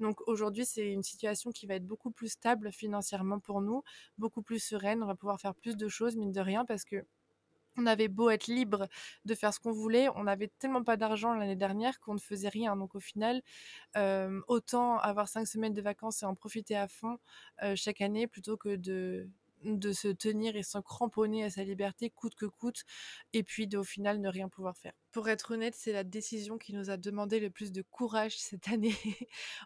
Donc 0.00 0.20
aujourd'hui, 0.26 0.66
c'est 0.66 0.88
une 0.90 1.04
situation 1.04 1.52
qui 1.52 1.66
va 1.66 1.74
être 1.74 1.86
beaucoup 1.86 2.10
plus 2.10 2.28
stable 2.28 2.72
financièrement 2.72 3.38
pour 3.38 3.60
nous, 3.60 3.82
beaucoup 4.18 4.42
plus 4.42 4.58
sereine. 4.58 5.02
On 5.02 5.06
va 5.06 5.14
pouvoir 5.14 5.40
faire 5.40 5.54
plus 5.54 5.76
de 5.76 5.88
choses, 5.88 6.16
mine 6.16 6.32
de 6.32 6.40
rien, 6.40 6.64
parce 6.64 6.84
que 6.84 7.06
on 7.76 7.86
avait 7.86 8.08
beau 8.08 8.30
être 8.30 8.46
libre 8.46 8.88
de 9.24 9.34
faire 9.34 9.52
ce 9.54 9.60
qu'on 9.60 9.72
voulait, 9.72 10.08
on 10.16 10.24
n'avait 10.24 10.50
tellement 10.58 10.82
pas 10.84 10.96
d'argent 10.96 11.34
l'année 11.34 11.56
dernière 11.56 12.00
qu'on 12.00 12.14
ne 12.14 12.18
faisait 12.18 12.48
rien. 12.48 12.76
Donc 12.76 12.94
au 12.94 13.00
final, 13.00 13.42
autant 14.48 14.98
avoir 14.98 15.28
cinq 15.28 15.46
semaines 15.46 15.74
de 15.74 15.82
vacances 15.82 16.22
et 16.22 16.26
en 16.26 16.34
profiter 16.34 16.76
à 16.76 16.88
fond 16.88 17.18
chaque 17.74 18.00
année 18.00 18.26
plutôt 18.26 18.56
que 18.56 18.76
de, 18.76 19.28
de 19.64 19.92
se 19.92 20.08
tenir 20.08 20.56
et 20.56 20.62
se 20.62 20.78
cramponner 20.78 21.44
à 21.44 21.50
sa 21.50 21.64
liberté 21.64 22.10
coûte 22.10 22.34
que 22.34 22.46
coûte 22.46 22.84
et 23.32 23.42
puis 23.42 23.66
de, 23.66 23.78
au 23.78 23.84
final 23.84 24.20
ne 24.20 24.28
rien 24.28 24.48
pouvoir 24.48 24.76
faire. 24.76 24.92
Pour 25.12 25.28
être 25.28 25.54
honnête, 25.54 25.74
c'est 25.76 25.92
la 25.92 26.04
décision 26.04 26.58
qui 26.58 26.74
nous 26.74 26.90
a 26.90 26.96
demandé 26.96 27.40
le 27.40 27.50
plus 27.50 27.72
de 27.72 27.82
courage 27.82 28.36
cette 28.38 28.68
année. 28.68 28.94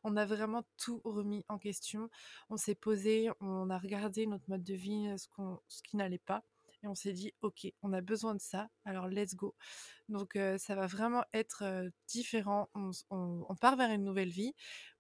on 0.04 0.16
a 0.16 0.24
vraiment 0.24 0.64
tout 0.76 1.00
remis 1.04 1.44
en 1.48 1.58
question. 1.58 2.10
On 2.48 2.56
s'est 2.56 2.74
posé, 2.74 3.30
on 3.40 3.70
a 3.70 3.78
regardé 3.78 4.26
notre 4.26 4.48
mode 4.48 4.62
de 4.62 4.74
vie, 4.74 5.12
ce, 5.18 5.28
ce 5.68 5.82
qui 5.82 5.96
n'allait 5.96 6.18
pas 6.18 6.44
et 6.82 6.88
on 6.88 6.94
s'est 6.94 7.12
dit 7.12 7.32
ok 7.42 7.66
on 7.82 7.92
a 7.92 8.00
besoin 8.00 8.34
de 8.34 8.40
ça 8.40 8.68
alors 8.84 9.08
let's 9.08 9.34
go. 9.34 9.54
Donc 10.08 10.36
ça 10.58 10.74
va 10.74 10.86
vraiment 10.86 11.24
être 11.32 11.90
différent. 12.08 12.68
On, 13.10 13.54
part 13.60 13.76
vers 13.76 13.90
une 13.90 14.02
nouvelle 14.02 14.30
vie 14.30 14.54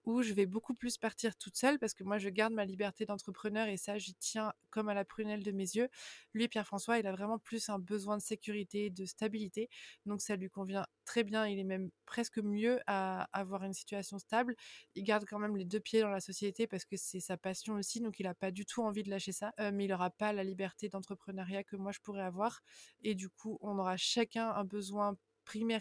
où 0.04 0.22
je 0.22 0.32
vais 0.32 0.46
beaucoup 0.46 0.74
plus 0.74 0.98
partir 0.98 1.36
toute 1.36 1.56
seule 1.56 1.78
parce 1.78 1.94
que 1.94 2.04
moi 2.04 2.18
je 2.18 2.28
garde 2.28 2.52
ma 2.52 2.64
liberté 2.64 3.04
d'entrepreneur 3.06 3.68
et 3.68 3.76
ça 3.76 3.98
j'y 3.98 4.14
tiens 4.14 4.52
comme 4.70 4.88
à 4.88 4.94
la 4.94 5.04
prunelle 5.04 5.42
de 5.42 5.52
mes 5.52 5.64
yeux. 5.76 5.88
Lui 6.34 6.48
Pierre-François, 6.48 6.98
il 6.98 7.06
a 7.06 7.12
vraiment 7.12 7.38
plus 7.38 7.68
un 7.68 7.78
besoin 7.78 8.16
de 8.16 8.22
sécurité, 8.22 8.90
de 8.90 9.04
stabilité, 9.04 9.68
donc 10.06 10.20
ça 10.20 10.36
lui 10.36 10.48
convient 10.48 10.86
très 11.04 11.24
bien, 11.24 11.46
il 11.46 11.58
est 11.58 11.64
même 11.64 11.90
presque 12.06 12.38
mieux 12.38 12.80
à 12.86 13.28
avoir 13.32 13.64
une 13.64 13.72
situation 13.74 14.18
stable. 14.18 14.54
Il 14.94 15.04
garde 15.04 15.24
quand 15.26 15.38
même 15.38 15.56
les 15.56 15.64
deux 15.64 15.80
pieds 15.80 16.00
dans 16.00 16.08
la 16.08 16.20
société 16.20 16.66
parce 16.66 16.84
que 16.84 16.96
c'est 16.96 17.20
sa 17.20 17.36
passion 17.36 17.74
aussi, 17.74 18.00
donc 18.00 18.20
il 18.20 18.24
n'a 18.24 18.34
pas 18.34 18.50
du 18.50 18.64
tout 18.64 18.82
envie 18.82 19.02
de 19.02 19.10
lâcher 19.10 19.32
ça, 19.32 19.52
euh, 19.60 19.70
mais 19.72 19.84
il 19.86 19.88
n'aura 19.88 20.10
pas 20.10 20.32
la 20.32 20.44
liberté 20.44 20.88
d'entrepreneuriat 20.88 21.64
que 21.64 21.76
moi 21.76 21.92
je 21.92 22.00
pourrais 22.00 22.22
avoir 22.22 22.60
et 23.02 23.14
du 23.14 23.28
coup 23.28 23.58
on 23.60 23.78
aura 23.78 23.96
chacun 23.96 24.50
un 24.50 24.64
besoin 24.64 25.16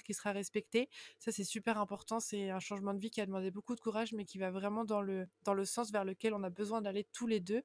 qui 0.04 0.14
sera 0.14 0.32
respecté. 0.32 0.90
Ça, 1.20 1.32
c'est 1.32 1.44
super 1.44 1.78
important. 1.78 2.20
C'est 2.20 2.50
un 2.50 2.60
changement 2.60 2.94
de 2.94 3.00
vie 3.00 3.10
qui 3.10 3.22
a 3.22 3.26
demandé 3.26 3.52
beaucoup 3.52 3.76
de 3.76 3.80
courage, 3.80 4.14
mais 4.14 4.26
qui 4.26 4.38
va 4.38 4.52
vraiment 4.52 4.86
dans 4.86 5.02
le, 5.02 5.28
dans 5.44 5.54
le 5.54 5.66
sens 5.66 5.92
vers 5.92 6.06
lequel 6.06 6.34
on 6.34 6.44
a 6.44 6.50
besoin 6.50 6.82
d'aller 6.82 7.06
tous 7.14 7.28
les 7.28 7.40
deux. 7.40 7.64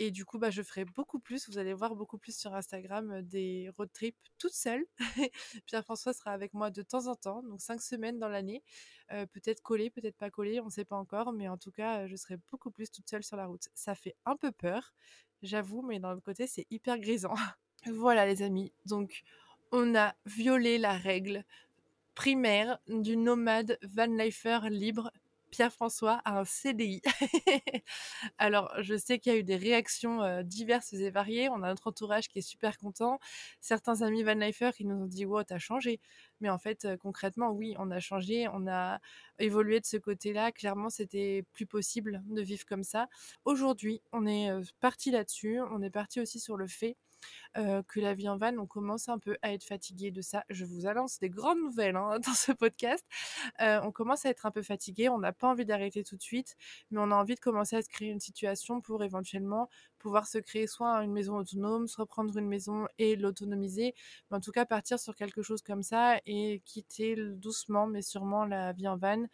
Et 0.00 0.12
du 0.12 0.24
coup, 0.24 0.38
bah, 0.38 0.50
je 0.50 0.62
ferai 0.62 0.84
beaucoup 0.84 1.18
plus. 1.18 1.48
Vous 1.48 1.58
allez 1.58 1.74
voir 1.74 1.96
beaucoup 1.96 2.18
plus 2.18 2.36
sur 2.36 2.54
Instagram 2.54 3.10
euh, 3.10 3.22
des 3.22 3.70
road 3.76 3.90
trips 3.92 4.16
toute 4.38 4.52
seule. 4.52 4.86
Pierre-François 5.66 6.12
sera 6.12 6.30
avec 6.30 6.54
moi 6.54 6.70
de 6.70 6.82
temps 6.82 7.08
en 7.08 7.16
temps, 7.16 7.42
donc 7.42 7.60
cinq 7.60 7.80
semaines 7.82 8.18
dans 8.18 8.28
l'année. 8.28 8.62
Euh, 9.12 9.26
peut-être 9.26 9.60
collé, 9.60 9.90
peut-être 9.90 10.16
pas 10.16 10.30
collé, 10.30 10.60
on 10.60 10.66
ne 10.66 10.70
sait 10.70 10.84
pas 10.84 10.96
encore. 10.96 11.32
Mais 11.32 11.48
en 11.48 11.58
tout 11.58 11.72
cas, 11.72 12.06
je 12.06 12.14
serai 12.14 12.36
beaucoup 12.50 12.70
plus 12.70 12.90
toute 12.92 13.08
seule 13.08 13.24
sur 13.24 13.36
la 13.36 13.46
route. 13.46 13.68
Ça 13.74 13.96
fait 13.96 14.14
un 14.24 14.36
peu 14.36 14.52
peur, 14.52 14.94
j'avoue, 15.42 15.82
mais 15.82 15.98
d'un 15.98 16.12
autre 16.12 16.22
côté, 16.24 16.46
c'est 16.46 16.66
hyper 16.70 16.98
grisant. 17.00 17.34
voilà, 17.86 18.24
les 18.26 18.42
amis. 18.42 18.72
Donc, 18.86 19.24
on 19.72 19.94
a 19.94 20.14
violé 20.26 20.78
la 20.78 20.92
règle 20.92 21.44
primaire 22.14 22.78
du 22.88 23.16
nomade 23.16 23.78
van 23.82 24.06
lifer 24.06 24.68
libre. 24.70 25.12
Pierre-François 25.50 26.20
a 26.24 26.40
un 26.40 26.44
CDI. 26.44 27.00
Alors, 28.38 28.70
je 28.80 28.96
sais 28.96 29.18
qu'il 29.18 29.32
y 29.32 29.36
a 29.36 29.38
eu 29.38 29.44
des 29.44 29.56
réactions 29.56 30.22
euh, 30.22 30.42
diverses 30.42 30.92
et 30.92 31.10
variées. 31.10 31.48
On 31.48 31.62
a 31.62 31.68
notre 31.68 31.86
entourage 31.86 32.28
qui 32.28 32.40
est 32.40 32.42
super 32.42 32.76
content. 32.78 33.18
Certains 33.60 34.02
amis 34.02 34.22
Van 34.22 34.34
Lifer 34.34 34.70
qui 34.76 34.84
nous 34.84 34.96
ont 34.96 35.06
dit 35.06 35.24
Wow, 35.24 35.44
t'as 35.44 35.58
changé. 35.58 36.00
Mais 36.40 36.50
en 36.50 36.58
fait, 36.58 36.84
euh, 36.84 36.96
concrètement, 36.96 37.50
oui, 37.50 37.74
on 37.78 37.90
a 37.90 38.00
changé. 38.00 38.48
On 38.52 38.66
a 38.66 39.00
évolué 39.38 39.80
de 39.80 39.86
ce 39.86 39.96
côté-là. 39.96 40.52
Clairement, 40.52 40.90
c'était 40.90 41.44
plus 41.52 41.66
possible 41.66 42.22
de 42.26 42.42
vivre 42.42 42.66
comme 42.66 42.84
ça. 42.84 43.08
Aujourd'hui, 43.44 44.02
on 44.12 44.26
est 44.26 44.50
euh, 44.50 44.62
parti 44.80 45.10
là-dessus. 45.10 45.60
On 45.70 45.82
est 45.82 45.90
parti 45.90 46.20
aussi 46.20 46.40
sur 46.40 46.56
le 46.56 46.66
fait 46.66 46.96
que 47.54 48.00
la 48.00 48.14
vie 48.14 48.28
en 48.28 48.36
van, 48.36 48.56
on 48.58 48.66
commence 48.66 49.08
un 49.08 49.18
peu 49.18 49.36
à 49.42 49.52
être 49.52 49.64
fatigué 49.64 50.10
de 50.10 50.20
ça. 50.20 50.44
Je 50.48 50.64
vous 50.64 50.86
annonce 50.86 51.18
des 51.18 51.30
grandes 51.30 51.58
nouvelles 51.58 51.96
hein, 51.96 52.18
dans 52.26 52.34
ce 52.34 52.52
podcast. 52.52 53.04
on 53.60 53.92
commence 53.92 54.24
à 54.26 54.30
être 54.30 54.46
un 54.46 54.50
peu 54.50 54.62
fatigué, 54.62 55.08
on 55.08 55.18
n'a 55.18 55.32
pas 55.32 55.48
envie 55.48 55.64
d'arrêter 55.64 56.04
tout 56.04 56.16
de 56.16 56.22
suite, 56.22 56.56
mais 56.90 57.00
on 57.00 57.10
a 57.10 57.14
envie 57.14 57.34
de 57.34 57.40
commencer 57.40 57.76
à 57.76 57.82
se 57.82 57.88
créer 57.88 58.10
une 58.10 58.20
situation 58.20 58.80
pour 58.80 59.02
éventuellement 59.04 59.68
pouvoir 59.98 60.26
se 60.26 60.38
créer 60.38 60.66
soit 60.66 61.02
une 61.02 61.12
maison 61.12 61.36
autonome, 61.36 61.88
soit 61.88 62.06
prendre 62.06 62.36
une 62.36 62.46
maison 62.46 62.86
et 62.98 63.16
l'autonomiser, 63.16 63.94
mais 64.30 64.36
en 64.36 64.40
tout 64.40 64.52
cas 64.52 64.64
partir 64.64 64.98
sur 64.98 65.14
quelque 65.14 65.42
chose 65.42 65.62
comme 65.62 65.82
ça 65.82 66.18
et 66.26 66.62
quitter 66.64 67.16
doucement 67.16 67.86
mais 67.86 68.02
sûrement 68.02 68.44
la 68.44 68.72
vie 68.72 68.88
en 68.88 68.96
van 68.96 69.26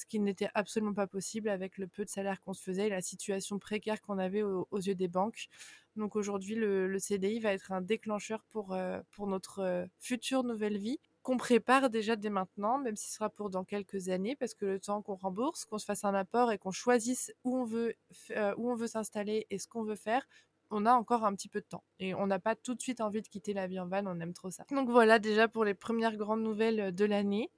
ce 0.00 0.06
qui 0.06 0.18
n'était 0.18 0.48
absolument 0.54 0.94
pas 0.94 1.06
possible 1.06 1.48
avec 1.48 1.78
le 1.78 1.86
peu 1.86 2.04
de 2.04 2.10
salaire 2.10 2.40
qu'on 2.40 2.54
se 2.54 2.62
faisait 2.62 2.86
et 2.86 2.90
la 2.90 3.02
situation 3.02 3.58
précaire 3.58 4.00
qu'on 4.00 4.18
avait 4.18 4.42
aux 4.42 4.66
yeux 4.78 4.94
des 4.94 5.08
banques. 5.08 5.48
Donc 5.96 6.16
aujourd'hui, 6.16 6.54
le, 6.54 6.98
CDI 6.98 7.40
va 7.40 7.52
être 7.52 7.72
un 7.72 7.80
déclencheur 7.80 8.42
pour, 8.50 8.72
euh, 8.72 9.00
pour 9.10 9.26
notre 9.26 9.60
euh, 9.60 9.86
future 9.98 10.44
nouvelle 10.44 10.78
vie 10.78 10.98
qu'on 11.22 11.36
prépare 11.36 11.90
déjà 11.90 12.16
dès 12.16 12.30
maintenant, 12.30 12.78
même 12.78 12.96
si 12.96 13.08
ce 13.08 13.16
sera 13.16 13.28
pour 13.28 13.50
dans 13.50 13.64
quelques 13.64 14.08
années, 14.08 14.36
parce 14.36 14.54
que 14.54 14.64
le 14.64 14.80
temps 14.80 15.02
qu'on 15.02 15.16
rembourse, 15.16 15.66
qu'on 15.66 15.78
se 15.78 15.84
fasse 15.84 16.04
un 16.04 16.14
apport 16.14 16.50
et 16.52 16.58
qu'on 16.58 16.70
choisisse 16.70 17.32
où 17.44 17.58
on 17.58 17.64
veut, 17.64 17.94
euh, 18.30 18.54
où 18.56 18.70
on 18.70 18.74
veut 18.74 18.86
s'installer 18.86 19.46
et 19.50 19.58
ce 19.58 19.68
qu'on 19.68 19.82
veut 19.82 19.96
faire, 19.96 20.26
on 20.70 20.86
a 20.86 20.92
encore 20.92 21.24
un 21.24 21.34
petit 21.34 21.48
peu 21.48 21.60
de 21.60 21.66
temps. 21.66 21.84
Et 21.98 22.14
on 22.14 22.26
n'a 22.26 22.38
pas 22.38 22.54
tout 22.54 22.74
de 22.74 22.80
suite 22.80 23.00
envie 23.00 23.22
de 23.22 23.28
quitter 23.28 23.52
la 23.52 23.66
vie 23.66 23.80
en 23.80 23.86
van, 23.86 24.06
on 24.06 24.20
aime 24.20 24.32
trop 24.32 24.50
ça. 24.50 24.64
Donc 24.70 24.88
voilà 24.88 25.18
déjà 25.18 25.48
pour 25.48 25.64
les 25.64 25.74
premières 25.74 26.16
grandes 26.16 26.42
nouvelles 26.42 26.94
de 26.94 27.04
l'année. 27.04 27.50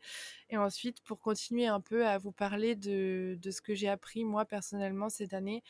Et 0.50 0.56
ensuite, 0.56 1.02
pour 1.02 1.20
continuer 1.20 1.66
un 1.66 1.80
peu 1.80 2.06
à 2.06 2.18
vous 2.18 2.32
parler 2.32 2.74
de, 2.74 3.38
de 3.40 3.50
ce 3.50 3.60
que 3.60 3.74
j'ai 3.74 3.88
appris 3.88 4.24
moi 4.24 4.44
personnellement 4.44 5.08
cette 5.08 5.34
année, 5.34 5.62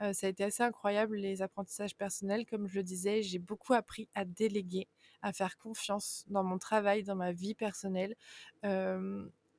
ça 0.00 0.26
a 0.26 0.30
été 0.30 0.42
assez 0.42 0.62
incroyable 0.62 1.16
les 1.16 1.40
apprentissages 1.42 1.96
personnels. 1.96 2.46
Comme 2.46 2.66
je 2.66 2.76
le 2.76 2.82
disais, 2.82 3.22
j'ai 3.22 3.38
beaucoup 3.38 3.74
appris 3.74 4.08
à 4.14 4.24
déléguer, 4.24 4.88
à 5.22 5.32
faire 5.32 5.56
confiance 5.56 6.24
dans 6.28 6.42
mon 6.42 6.58
travail, 6.58 7.04
dans 7.04 7.14
ma 7.14 7.32
vie 7.32 7.54
personnelle. 7.54 8.16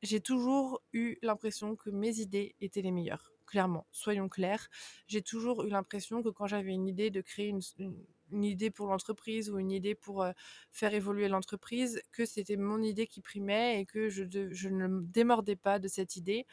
J'ai 0.06 0.22
toujours 0.22 0.82
eu 0.94 1.18
l'impression 1.22 1.76
que 1.76 1.90
mes 1.90 2.20
idées 2.20 2.56
étaient 2.62 2.82
les 2.82 2.92
meilleures. 2.92 3.32
Clairement, 3.46 3.86
soyons 3.92 4.30
clairs. 4.30 4.70
J'ai 5.08 5.22
toujours 5.22 5.64
eu 5.64 5.70
l'impression 5.70 6.24
que 6.24 6.30
quand 6.30 6.48
j'avais 6.48 6.72
une 6.72 6.88
idée 6.88 7.12
de 7.12 7.22
créer 7.22 7.48
une, 7.50 8.44
idée 8.44 8.72
pour 8.72 8.88
l'entreprise 8.88 9.52
ou 9.52 9.60
une 9.60 9.72
idée 9.72 9.94
pour 9.94 10.26
faire 10.72 10.94
évoluer 10.94 11.28
l'entreprise, 11.28 12.02
que 12.12 12.26
c'était 12.26 12.58
mon 12.58 12.82
idée 12.82 13.06
qui 13.06 13.22
primait 13.22 13.80
et 13.80 13.86
que 13.86 14.10
je, 14.10 14.24
je 14.52 14.70
ne 14.70 15.02
démordais 15.02 15.56
pas 15.56 15.78
de 15.78 15.88
cette 15.88 16.16
idée. 16.16 16.48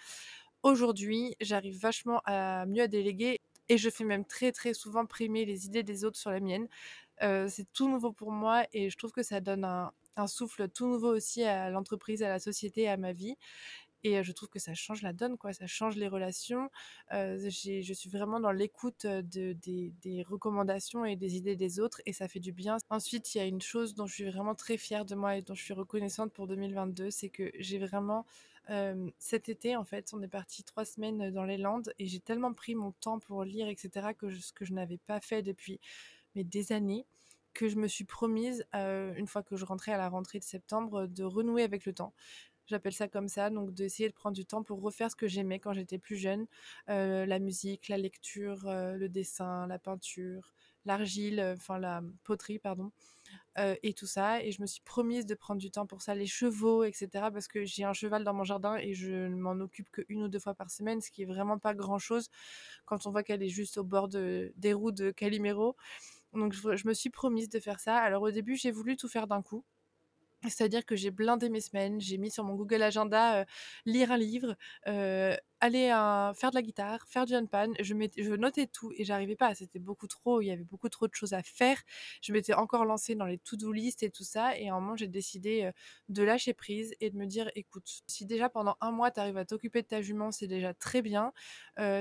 Aujourd'hui, 0.62 1.34
j'arrive 1.40 1.78
vachement 1.78 2.20
à 2.24 2.66
mieux 2.66 2.82
à 2.82 2.88
déléguer 2.88 3.40
et 3.68 3.78
je 3.78 3.90
fais 3.90 4.04
même 4.04 4.24
très 4.24 4.52
très 4.52 4.74
souvent 4.74 5.06
primer 5.06 5.44
les 5.44 5.66
idées 5.66 5.82
des 5.82 6.04
autres 6.04 6.18
sur 6.18 6.30
la 6.30 6.40
mienne. 6.40 6.68
C'est 7.48 7.72
tout 7.72 7.88
nouveau 7.88 8.12
pour 8.12 8.32
moi 8.32 8.64
et 8.72 8.90
je 8.90 8.96
trouve 8.96 9.12
que 9.12 9.22
ça 9.22 9.40
donne 9.40 9.64
un, 9.64 9.92
souffle 10.26 10.68
tout 10.68 10.86
nouveau 10.86 11.14
aussi 11.14 11.42
à 11.44 11.70
l'entreprise, 11.70 12.22
à 12.22 12.28
la 12.28 12.38
société, 12.38 12.88
à 12.88 12.96
ma 12.96 13.12
vie. 13.12 13.36
Et 14.04 14.22
je 14.24 14.32
trouve 14.32 14.48
que 14.48 14.58
ça 14.58 14.74
change 14.74 15.02
la 15.02 15.12
donne, 15.12 15.38
quoi. 15.38 15.52
Ça 15.52 15.68
change 15.68 15.94
les 15.96 16.08
relations. 16.08 16.70
je 17.12 17.92
suis 17.94 18.10
vraiment 18.10 18.40
dans 18.40 18.50
l'écoute 18.50 19.06
de, 19.06 19.52
des, 19.52 19.92
des, 20.02 20.22
recommandations 20.24 21.04
et 21.04 21.14
des 21.14 21.36
idées 21.36 21.54
des 21.54 21.78
autres 21.78 22.02
et 22.04 22.12
ça 22.12 22.26
fait 22.26 22.40
du 22.40 22.52
bien. 22.52 22.78
Ensuite, 22.90 23.34
il 23.34 23.38
y 23.38 23.40
a 23.40 23.44
une 23.44 23.62
chose 23.62 23.94
dont 23.94 24.06
je 24.06 24.14
suis 24.14 24.30
vraiment 24.30 24.56
très 24.56 24.76
fière 24.76 25.04
de 25.04 25.14
moi 25.14 25.36
et 25.36 25.42
dont 25.42 25.54
je 25.54 25.62
suis 25.62 25.74
reconnaissante 25.74 26.32
pour 26.32 26.48
2022, 26.48 27.10
c'est 27.10 27.28
que 27.28 27.52
j'ai 27.58 27.78
vraiment 27.78 28.26
cet 29.18 29.48
été, 29.48 29.76
en 29.76 29.84
fait, 29.84 30.12
on 30.12 30.22
est 30.22 30.28
parti 30.28 30.62
trois 30.62 30.84
semaines 30.84 31.30
dans 31.30 31.44
les 31.44 31.56
Landes 31.58 31.92
et 31.98 32.06
j'ai 32.06 32.20
tellement 32.20 32.52
pris 32.52 32.74
mon 32.74 32.92
temps 32.92 33.18
pour 33.18 33.44
lire, 33.44 33.68
etc., 33.68 34.08
que 34.16 34.30
ce 34.30 34.52
que 34.52 34.64
je 34.64 34.72
n'avais 34.72 34.98
pas 34.98 35.20
fait 35.20 35.42
depuis 35.42 35.80
mais 36.34 36.44
des 36.44 36.72
années, 36.72 37.06
que 37.54 37.68
je 37.68 37.76
me 37.76 37.86
suis 37.86 38.04
promise, 38.04 38.64
une 38.72 39.26
fois 39.26 39.42
que 39.42 39.56
je 39.56 39.64
rentrais 39.64 39.92
à 39.92 39.98
la 39.98 40.08
rentrée 40.08 40.38
de 40.38 40.44
septembre, 40.44 41.06
de 41.06 41.24
renouer 41.24 41.62
avec 41.62 41.84
le 41.84 41.92
temps. 41.92 42.14
J'appelle 42.66 42.94
ça 42.94 43.08
comme 43.08 43.28
ça, 43.28 43.50
donc 43.50 43.74
d'essayer 43.74 44.08
de 44.08 44.14
prendre 44.14 44.34
du 44.34 44.46
temps 44.46 44.62
pour 44.62 44.80
refaire 44.80 45.10
ce 45.10 45.16
que 45.16 45.28
j'aimais 45.28 45.58
quand 45.58 45.74
j'étais 45.74 45.98
plus 45.98 46.16
jeune, 46.16 46.46
la 46.86 47.38
musique, 47.38 47.88
la 47.88 47.98
lecture, 47.98 48.62
le 48.64 49.06
dessin, 49.08 49.66
la 49.66 49.78
peinture, 49.78 50.54
l'argile, 50.86 51.54
enfin 51.54 51.78
la 51.78 52.02
poterie, 52.24 52.58
pardon. 52.58 52.90
Euh, 53.58 53.76
et 53.82 53.92
tout 53.92 54.06
ça. 54.06 54.42
Et 54.42 54.50
je 54.50 54.62
me 54.62 54.66
suis 54.66 54.80
promise 54.82 55.26
de 55.26 55.34
prendre 55.34 55.60
du 55.60 55.70
temps 55.70 55.86
pour 55.86 56.00
ça, 56.00 56.14
les 56.14 56.26
chevaux, 56.26 56.84
etc. 56.84 57.08
Parce 57.32 57.48
que 57.48 57.64
j'ai 57.64 57.84
un 57.84 57.92
cheval 57.92 58.24
dans 58.24 58.32
mon 58.32 58.44
jardin 58.44 58.76
et 58.76 58.94
je 58.94 59.12
ne 59.12 59.36
m'en 59.36 59.52
occupe 59.52 59.90
qu'une 59.90 60.22
ou 60.22 60.28
deux 60.28 60.38
fois 60.38 60.54
par 60.54 60.70
semaine, 60.70 61.00
ce 61.00 61.10
qui 61.10 61.22
est 61.22 61.26
vraiment 61.26 61.58
pas 61.58 61.74
grand 61.74 61.98
chose 61.98 62.28
quand 62.86 63.06
on 63.06 63.10
voit 63.10 63.22
qu'elle 63.22 63.42
est 63.42 63.48
juste 63.48 63.76
au 63.78 63.84
bord 63.84 64.08
de, 64.08 64.52
des 64.56 64.72
roues 64.72 64.92
de 64.92 65.10
Calimero. 65.10 65.76
Donc 66.34 66.54
je, 66.54 66.86
me 66.86 66.94
suis 66.94 67.10
promise 67.10 67.48
de 67.48 67.60
faire 67.60 67.80
ça. 67.80 67.96
Alors 67.96 68.22
au 68.22 68.30
début, 68.30 68.56
j'ai 68.56 68.70
voulu 68.70 68.96
tout 68.96 69.08
faire 69.08 69.26
d'un 69.26 69.42
coup. 69.42 69.64
C'est-à-dire 70.42 70.84
que 70.84 70.96
j'ai 70.96 71.10
blindé 71.10 71.48
mes 71.50 71.60
semaines, 71.60 72.00
j'ai 72.00 72.18
mis 72.18 72.30
sur 72.30 72.44
mon 72.44 72.54
Google 72.54 72.82
Agenda, 72.82 73.42
heu, 73.42 73.44
lire 73.86 74.10
un 74.10 74.16
livre, 74.16 74.56
heu, 74.88 75.36
aller 75.62 75.88
faire 76.36 76.50
de 76.50 76.56
la 76.56 76.62
guitare, 76.62 77.06
faire 77.08 77.24
du 77.26 77.34
handpan. 77.34 77.72
Je 77.80 77.94
je 78.18 78.32
notais 78.34 78.66
tout 78.66 78.92
et 78.96 79.04
j'arrivais 79.04 79.36
pas, 79.36 79.54
c'était 79.54 79.78
beaucoup 79.78 80.06
trop, 80.08 80.40
il 80.42 80.46
y 80.46 80.50
avait 80.50 80.64
beaucoup 80.64 80.88
trop 80.90 81.06
de 81.08 81.14
choses 81.14 81.32
à 81.34 81.42
faire. 81.42 81.80
Je 82.22 82.32
m'étais 82.32 82.54
encore 82.54 82.84
lancée 82.84 83.14
dans 83.14 83.26
les 83.26 83.38
to-do 83.38 83.72
list 83.72 84.02
et 84.02 84.10
tout 84.10 84.24
ça 84.24 84.58
et 84.58 84.68
à 84.68 84.74
un 84.74 84.80
moment, 84.80 84.96
j'ai 84.96 85.08
décidé, 85.08 85.70
de 86.08 86.22
lâcher 86.22 86.54
prise 86.54 86.94
et 87.00 87.10
de 87.10 87.16
me 87.16 87.26
dire: 87.26 87.50
«Écoute, 87.54 88.02
si 88.06 88.26
déjà 88.26 88.48
pendant 88.48 88.76
un 88.80 88.90
mois, 88.90 89.10
tu 89.10 89.20
arrives 89.20 89.36
à 89.36 89.44
t'occuper 89.44 89.82
de 89.82 89.86
ta 89.88 90.02
jument, 90.02 90.30
c'est 90.32 90.46
déjà 90.48 90.74
très 90.74 91.02
bien. 91.02 91.32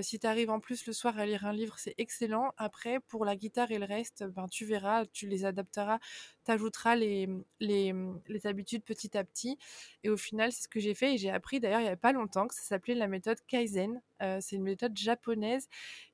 Si 0.02 0.20
tu 0.20 0.28
arrives 0.28 0.50
en 0.50 0.60
plus 0.60 0.86
le 0.86 0.94
soir 0.94 1.18
à 1.18 1.26
lire 1.26 1.46
un 1.46 1.54
livre, 1.54 1.78
c'est 1.78 1.96
excellent. 1.98 2.54
Après 2.58 3.00
pour 3.00 3.26
la 3.26 3.36
guitare 3.36 3.72
et 3.72 3.80
le 3.80 3.86
reste, 3.86 4.24
ben, 4.26 4.48
tu 4.48 4.66
verras, 4.66 5.06
tu 5.08 5.28
les 5.28 5.46
adapteras, 5.46 6.00
tu 6.46 6.52
ajouteras 6.52 6.96
les, 6.96 7.28
les, 7.60 7.94
les 8.28 8.48
habitudes 8.48 8.84
petit 8.84 9.18
à 9.18 9.24
petit» 9.24 9.58
et 10.04 10.10
au 10.10 10.18
final, 10.18 10.52
c'est 10.52 10.64
ce 10.64 10.68
que 10.68 10.80
j'ai 10.80 10.94
fait 10.96 11.14
et 11.16 11.18
j'ai 11.18 11.30
appris 11.30 11.60
d'ailleurs 11.60 11.80
il 11.82 11.86
y 11.86 11.88
a 11.90 11.98
pas 11.98 12.12
longtemps 12.14 12.48
que 12.48 12.56
ça 12.56 12.62
s'appelait 12.64 12.96
la 12.96 13.08
méthode 13.08 13.40
Kaizen. 13.52 14.02
C'est 14.40 14.56
une 14.56 14.64
méthode 14.64 14.96
japonaise 14.98 15.68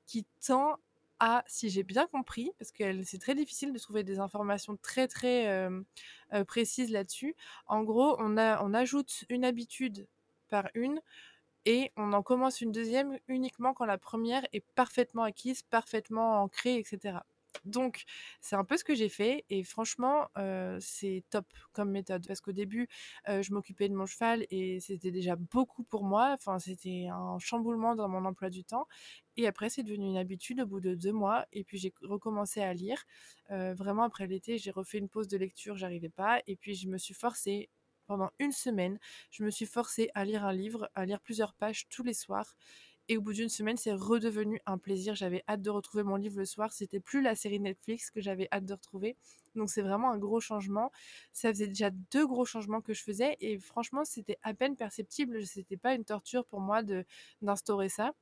qui 0.06 0.26
tend 0.44 0.76
à, 1.20 1.42
si 1.46 1.68
j'ai 1.70 1.82
bien 1.82 2.06
compris, 2.06 2.52
parce 2.58 2.70
que 2.70 3.02
c'est 3.02 3.18
très 3.18 3.34
difficile 3.34 3.72
de 3.72 3.78
trouver 3.78 4.04
des 4.04 4.18
informations 4.18 4.76
très, 4.82 5.08
très, 5.08 5.68
précises 6.46 6.90
là-dessus. 6.90 7.34
En 7.66 7.82
gros, 7.84 8.16
on 8.20 8.36
on 8.38 8.74
ajoute 8.74 9.24
une 9.28 9.44
habitude 9.44 10.06
par 10.48 10.68
une 10.74 11.00
et 11.64 11.92
on 11.96 12.12
en 12.12 12.22
commence 12.22 12.60
une 12.60 12.72
deuxième 12.72 13.18
uniquement 13.28 13.74
quand 13.74 13.84
la 13.84 13.98
première 13.98 14.46
est 14.52 14.64
parfaitement 14.74 15.24
acquise, 15.24 15.62
parfaitement 15.62 16.42
ancrée 16.42 16.76
et 16.76 16.84
cetera. 16.84 17.26
Donc 17.68 18.04
c'est 18.40 18.56
un 18.56 18.64
peu 18.64 18.76
ce 18.76 18.84
que 18.84 18.94
j'ai 18.94 19.08
fait 19.08 19.44
et 19.50 19.64
franchement, 19.64 20.28
heu, 20.38 20.78
c'est 20.80 21.24
top 21.30 21.46
comme 21.72 21.90
méthode. 21.90 22.26
Parce 22.26 22.40
qu'au 22.40 22.52
début, 22.52 22.88
heu, 23.28 23.42
je 23.42 23.52
m'occupais 23.52 23.88
de 23.88 23.94
mon 23.94 24.06
cheval 24.06 24.46
et 24.50 24.80
c'était 24.80 25.10
déjà 25.12 25.36
beaucoup 25.36 25.84
pour 25.84 26.04
moi, 26.04 26.32
enfin 26.34 26.58
c'était 26.58 27.08
un 27.12 27.38
chamboulement 27.38 27.94
dans 27.94 28.08
mon 28.08 28.24
emploi 28.24 28.50
du 28.50 28.64
temps. 28.64 28.86
Et 29.36 29.46
après 29.46 29.70
c'est 29.70 29.82
devenu 29.84 30.06
une 30.08 30.16
habitude 30.16 30.60
au 30.60 30.66
bout 30.66 30.80
de 30.80 30.94
2 30.94 31.12
mois 31.12 31.46
et 31.52 31.64
puis 31.64 31.78
j'ai 31.78 31.92
recommencé 32.02 32.60
à 32.62 32.72
lire. 32.74 33.02
Heu, 33.50 33.72
vraiment 33.74 34.02
après 34.04 34.26
l'été, 34.26 34.58
j'ai 34.58 34.70
refait 34.70 34.98
une 34.98 35.08
pause 35.08 35.28
de 35.28 35.36
lecture, 35.38 35.76
j'arrivais 35.76 36.08
pas 36.10 36.40
et 36.46 36.56
puis 36.56 36.74
je 36.74 36.88
me 36.88 36.98
suis 36.98 37.14
forcée 37.14 37.70
pendant 38.06 38.30
une 38.38 38.52
semaine, 38.52 38.98
je 39.30 39.44
me 39.44 39.50
suis 39.50 39.66
forcée 39.66 40.10
à 40.14 40.24
lire 40.24 40.44
un 40.44 40.52
livre, 40.52 40.90
à 40.94 41.04
lire 41.04 41.20
plusieurs 41.20 41.54
pages 41.54 41.88
tous 41.90 42.02
les 42.02 42.14
soirs 42.14 42.56
et 43.08 43.16
au 43.16 43.22
bout 43.22 43.32
d'une 43.32 43.48
semaine, 43.48 43.76
c'est 43.76 43.92
redevenu 43.92 44.60
un 44.66 44.78
plaisir. 44.78 45.14
J'avais 45.14 45.42
hâte 45.48 45.62
de 45.62 45.70
retrouver 45.70 46.02
mon 46.04 46.16
livre 46.16 46.38
le 46.38 46.44
soir. 46.44 46.72
C'était 46.72 47.00
plus 47.00 47.22
la 47.22 47.34
série 47.34 47.60
Netflix 47.60 48.10
que 48.10 48.20
j'avais 48.20 48.48
hâte 48.52 48.66
de 48.66 48.74
retrouver. 48.74 49.16
Donc 49.54 49.70
c'est 49.70 49.82
vraiment 49.82 50.10
un 50.10 50.18
gros 50.18 50.40
changement. 50.40 50.92
Ça 51.32 51.48
faisait 51.50 51.68
déjà 51.68 51.90
deux 51.90 52.26
gros 52.26 52.44
changements 52.44 52.80
que 52.80 52.92
je 52.94 53.02
faisais 53.02 53.36
et 53.40 53.58
franchement, 53.58 54.04
c'était 54.04 54.38
à 54.42 54.54
peine 54.54 54.76
perceptible. 54.76 55.44
C'était 55.46 55.76
pas 55.76 55.94
une 55.94 56.04
torture 56.04 56.44
pour 56.44 56.60
moi 56.60 56.82
d'instaurer 57.42 57.88
ça. 57.88 58.12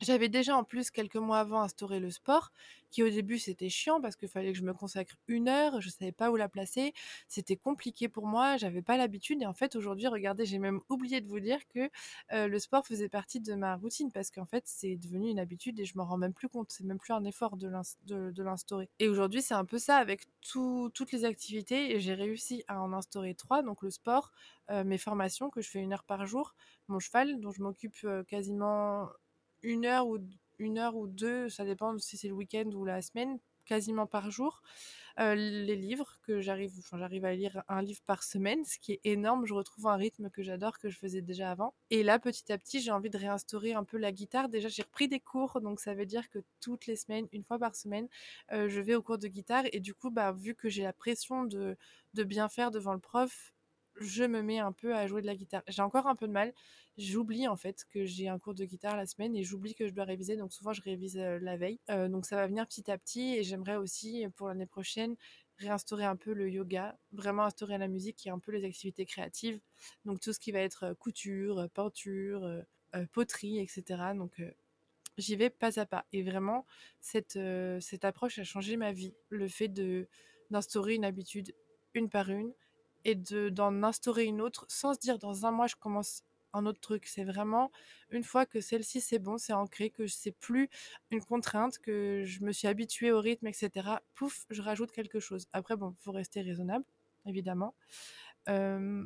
J'avais 0.00 0.28
déjà 0.28 0.56
en 0.56 0.62
plus 0.62 0.92
quelques 0.92 1.16
mois 1.16 1.40
avant 1.40 1.60
instauré 1.60 1.98
le 1.98 2.10
sport, 2.10 2.52
qui 2.90 3.02
au 3.02 3.10
début 3.10 3.38
c'était 3.38 3.68
chiant 3.68 4.00
parce 4.00 4.14
qu'il 4.14 4.28
fallait 4.28 4.52
que 4.52 4.58
je 4.58 4.62
me 4.62 4.72
consacre 4.72 5.16
une 5.26 5.48
heure, 5.48 5.80
je 5.80 5.90
savais 5.90 6.12
pas 6.12 6.30
où 6.30 6.36
la 6.36 6.48
placer, 6.48 6.94
c'était 7.26 7.56
compliqué 7.56 8.08
pour 8.08 8.26
moi, 8.26 8.56
j'avais 8.56 8.80
pas 8.80 8.96
l'habitude. 8.96 9.42
Et 9.42 9.46
en 9.46 9.52
fait 9.54 9.74
aujourd'hui 9.74 10.06
regardez 10.06 10.46
j'ai 10.46 10.58
même 10.58 10.80
oublié 10.88 11.20
de 11.20 11.26
vous 11.26 11.40
dire 11.40 11.58
que 11.68 11.90
le 12.30 12.58
sport 12.60 12.86
faisait 12.86 13.08
partie 13.08 13.40
de 13.40 13.54
ma 13.54 13.74
routine 13.74 14.12
parce 14.12 14.30
qu'en 14.30 14.46
fait 14.46 14.62
c'est 14.66 14.94
devenu 14.96 15.30
une 15.30 15.40
habitude 15.40 15.80
et 15.80 15.84
je 15.84 15.96
m'en 15.96 16.04
rends 16.04 16.16
même 16.16 16.32
plus 16.32 16.48
compte, 16.48 16.70
c'est 16.70 16.84
même 16.84 16.98
plus 16.98 17.12
un 17.12 17.24
effort 17.24 17.56
de 17.56 18.42
l'instaurer. 18.42 18.88
Et 19.00 19.08
aujourd'hui 19.08 19.42
c'est 19.42 19.54
un 19.54 19.64
peu 19.64 19.78
ça 19.78 19.96
avec 19.96 20.28
tout, 20.40 20.90
toutes 20.94 21.10
les 21.10 21.24
activités 21.24 21.92
et 21.92 21.98
j'ai 22.00 22.14
réussi 22.14 22.62
à 22.68 22.80
en 22.80 22.92
instaurer 22.92 23.34
trois, 23.34 23.62
donc 23.62 23.82
le 23.82 23.90
sport, 23.90 24.30
mes 24.70 24.98
formations 24.98 25.50
que 25.50 25.60
je 25.60 25.68
fais 25.68 25.80
une 25.80 25.92
heure 25.92 26.04
par 26.04 26.24
jour, 26.24 26.54
mon 26.86 27.00
cheval 27.00 27.40
dont 27.40 27.50
je 27.50 27.62
m'occupe 27.62 28.06
quasiment 28.28 29.08
une 29.62 29.86
heure 29.86 30.06
ou 30.08 30.18
une 30.58 30.78
heure 30.78 30.96
ou 30.96 31.06
deux, 31.06 31.48
ça 31.48 31.64
dépend 31.64 31.96
si 31.98 32.16
c'est 32.16 32.28
le 32.28 32.34
week-end 32.34 32.70
ou 32.74 32.84
la 32.84 33.00
semaine, 33.02 33.38
quasiment 33.64 34.06
par 34.06 34.30
jour. 34.30 34.62
Euh, 35.20 35.34
les 35.34 35.74
livres 35.74 36.18
que 36.22 36.40
j'arrive, 36.40 36.72
enfin 36.78 36.96
j'arrive 36.96 37.24
à 37.24 37.34
lire 37.34 37.62
un 37.68 37.82
livre 37.82 38.00
par 38.06 38.22
semaine, 38.22 38.64
ce 38.64 38.78
qui 38.78 38.92
est 38.92 39.00
énorme. 39.04 39.46
Je 39.46 39.54
retrouve 39.54 39.86
un 39.88 39.96
rythme 39.96 40.30
que 40.30 40.42
j'adore, 40.42 40.78
que 40.78 40.88
je 40.88 40.98
faisais 40.98 41.22
déjà 41.22 41.50
avant. 41.50 41.74
Et 41.90 42.02
là, 42.04 42.18
petit 42.18 42.52
à 42.52 42.58
petit, 42.58 42.80
j'ai 42.80 42.92
envie 42.92 43.10
de 43.10 43.18
réinstaurer 43.18 43.72
un 43.74 43.84
peu 43.84 43.98
la 43.98 44.12
guitare. 44.12 44.48
Déjà, 44.48 44.68
j'ai 44.68 44.82
repris 44.82 45.08
des 45.08 45.20
cours, 45.20 45.60
donc 45.60 45.80
ça 45.80 45.94
veut 45.94 46.06
dire 46.06 46.28
que 46.30 46.38
toutes 46.60 46.86
les 46.86 46.96
semaines, 46.96 47.26
une 47.32 47.44
fois 47.44 47.58
par 47.58 47.74
semaine, 47.74 48.08
euh, 48.52 48.68
je 48.68 48.80
vais 48.80 48.94
au 48.94 49.02
cours 49.02 49.18
de 49.18 49.28
guitare. 49.28 49.64
Et 49.72 49.80
du 49.80 49.94
coup, 49.94 50.10
bah, 50.10 50.32
vu 50.32 50.54
que 50.54 50.68
j'ai 50.68 50.84
la 50.84 50.92
pression 50.92 51.44
de, 51.44 51.76
de 52.14 52.24
bien 52.24 52.48
faire 52.48 52.70
devant 52.70 52.92
le 52.92 53.00
prof, 53.00 53.52
je 54.00 54.24
me 54.24 54.42
mets 54.42 54.58
un 54.58 54.72
peu 54.72 54.94
à 54.94 55.06
jouer 55.06 55.22
de 55.22 55.26
la 55.26 55.34
guitare. 55.34 55.62
J'ai 55.68 55.82
encore 55.82 56.06
un 56.06 56.16
peu 56.16 56.26
de 56.26 56.32
mal. 56.32 56.52
J'oublie 56.96 57.46
en 57.46 57.56
fait 57.56 57.84
que 57.90 58.04
j'ai 58.04 58.28
un 58.28 58.38
cours 58.38 58.54
de 58.54 58.64
guitare 58.64 58.96
la 58.96 59.06
semaine 59.06 59.36
et 59.36 59.44
j'oublie 59.44 59.74
que 59.74 59.86
je 59.86 59.92
dois 59.92 60.04
réviser. 60.04 60.36
Donc 60.36 60.52
souvent 60.52 60.72
je 60.72 60.82
révise 60.82 61.16
euh, 61.18 61.38
la 61.40 61.56
veille. 61.56 61.80
Euh, 61.90 62.08
donc 62.08 62.26
ça 62.26 62.36
va 62.36 62.46
venir 62.46 62.66
petit 62.66 62.90
à 62.90 62.98
petit 62.98 63.36
et 63.36 63.44
j'aimerais 63.44 63.76
aussi 63.76 64.26
pour 64.36 64.48
l'année 64.48 64.66
prochaine 64.66 65.16
réinstaurer 65.58 66.04
un 66.04 66.16
peu 66.16 66.32
le 66.32 66.48
yoga, 66.48 66.96
vraiment 67.12 67.44
instaurer 67.44 67.78
la 67.78 67.88
musique 67.88 68.24
et 68.26 68.30
un 68.30 68.38
peu 68.38 68.52
les 68.52 68.64
activités 68.64 69.06
créatives. 69.06 69.60
Donc 70.04 70.20
tout 70.20 70.32
ce 70.32 70.38
qui 70.38 70.52
va 70.52 70.60
être 70.60 70.84
euh, 70.84 70.94
couture, 70.94 71.68
peinture, 71.74 72.48
poterie, 73.12 73.58
etc. 73.58 73.82
Donc 74.14 74.40
j'y 75.18 75.36
vais 75.36 75.50
pas 75.50 75.78
à 75.78 75.84
pas. 75.84 76.06
Et 76.12 76.22
vraiment, 76.22 76.64
cette, 77.00 77.38
cette 77.80 78.04
approche 78.06 78.38
a 78.38 78.44
changé 78.44 78.78
ma 78.78 78.92
vie. 78.92 79.14
Le 79.28 79.46
fait 79.46 79.68
de 79.68 80.08
d'instaurer 80.50 80.94
une 80.94 81.04
habitude 81.04 81.54
une 81.92 82.08
par 82.08 82.30
une 82.30 82.54
et 83.04 83.14
d'en 83.14 83.82
instaurer 83.82 84.24
une 84.24 84.40
autre 84.40 84.66
sans 84.68 84.94
se 84.94 84.98
dire 84.98 85.18
dans 85.18 85.46
un 85.46 85.50
mois 85.50 85.66
je 85.66 85.76
commence 85.76 86.22
un 86.54 86.66
autre 86.66 86.80
truc. 86.80 87.06
C'est 87.06 87.24
vraiment 87.24 87.70
une 88.10 88.24
fois 88.24 88.46
que 88.46 88.60
celle-ci 88.60 89.00
c'est 89.00 89.18
bon, 89.18 89.38
c'est 89.38 89.52
ancré, 89.52 89.90
que 89.90 90.06
c'est 90.06 90.32
plus 90.32 90.68
une 91.10 91.22
contrainte, 91.22 91.78
que 91.78 92.22
je 92.24 92.42
me 92.42 92.52
suis 92.52 92.68
habituée 92.68 93.12
au 93.12 93.20
rythme, 93.20 93.46
etc. 93.46 93.70
Pouf, 94.14 94.46
je 94.50 94.62
rajoute 94.62 94.92
quelque 94.92 95.20
chose. 95.20 95.46
Après, 95.52 95.76
bon, 95.76 95.94
faut 96.00 96.12
rester 96.12 96.40
raisonnable, 96.40 96.84
évidemment. 97.26 97.74
Euh, 98.48 99.04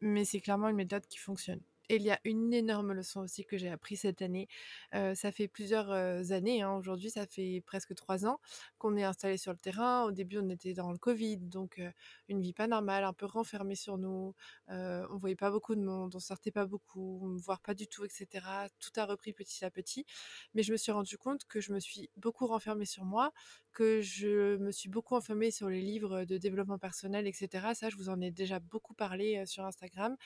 mais 0.00 0.24
c'est 0.24 0.40
clairement 0.40 0.68
une 0.68 0.76
méthode 0.76 1.06
qui 1.06 1.18
fonctionne. 1.18 1.60
Et 1.90 1.96
il 1.96 2.02
y 2.02 2.10
a 2.10 2.18
une 2.24 2.54
énorme 2.54 2.92
leçon 2.92 3.20
aussi 3.20 3.44
que 3.44 3.58
j'ai 3.58 3.68
appris 3.68 3.96
cette 3.96 4.22
année. 4.22 4.48
Euh, 4.94 5.14
ça 5.14 5.32
fait 5.32 5.48
plusieurs 5.48 5.90
euh, 5.90 6.22
années, 6.30 6.62
hein, 6.62 6.72
aujourd'hui 6.72 7.10
ça 7.10 7.26
fait 7.26 7.62
presque 7.66 7.94
trois 7.94 8.24
ans 8.26 8.40
qu'on 8.78 8.96
est 8.96 9.04
installé 9.04 9.36
sur 9.36 9.52
le 9.52 9.58
terrain. 9.58 10.04
Au 10.04 10.10
début 10.10 10.38
on 10.38 10.48
était 10.48 10.72
dans 10.72 10.92
le 10.92 10.98
Covid, 10.98 11.38
donc 11.38 11.78
euh, 11.78 11.90
une 12.28 12.40
vie 12.40 12.54
pas 12.54 12.66
normale, 12.68 13.04
un 13.04 13.12
peu 13.12 13.26
renfermée 13.26 13.74
sur 13.74 13.98
nous. 13.98 14.34
on 14.68 15.18
voyait 15.18 15.36
pas 15.36 15.50
beaucoup 15.50 15.74
de 15.74 15.82
monde, 15.82 16.14
on 16.14 16.18
sortait 16.20 16.50
pas 16.50 16.64
beaucoup, 16.64 17.36
voire 17.38 17.60
pas 17.60 17.74
du 17.74 17.86
tout, 17.86 18.04
etc. 18.04 18.46
Tout 18.80 18.92
a 18.96 19.04
repris 19.04 19.32
petit 19.34 19.64
à 19.64 19.70
petit. 19.70 20.06
Mais 20.54 20.62
je 20.62 20.72
me 20.72 20.76
suis 20.78 20.92
rendu 20.92 21.18
compte 21.18 21.44
que 21.44 21.60
je 21.60 21.72
me 21.72 21.80
suis 21.80 22.10
beaucoup 22.16 22.46
renfermée 22.46 22.86
sur 22.86 23.04
moi, 23.04 23.32
que 23.72 24.00
je 24.00 24.56
me 24.56 24.70
suis 24.72 24.88
beaucoup 24.88 25.16
enfermée 25.16 25.50
sur 25.50 25.68
les 25.68 25.80
livres 25.82 26.24
de 26.24 26.38
développement 26.38 26.78
personnel, 26.78 27.26
etc. 27.26 27.74
Ça, 27.74 27.90
je 27.90 27.96
vous 27.96 28.08
en 28.08 28.20
ai 28.20 28.30
déjà 28.30 28.58
beaucoup 28.60 28.94
parlé 28.94 29.44
sur 29.46 29.64
Instagram. 29.64 30.16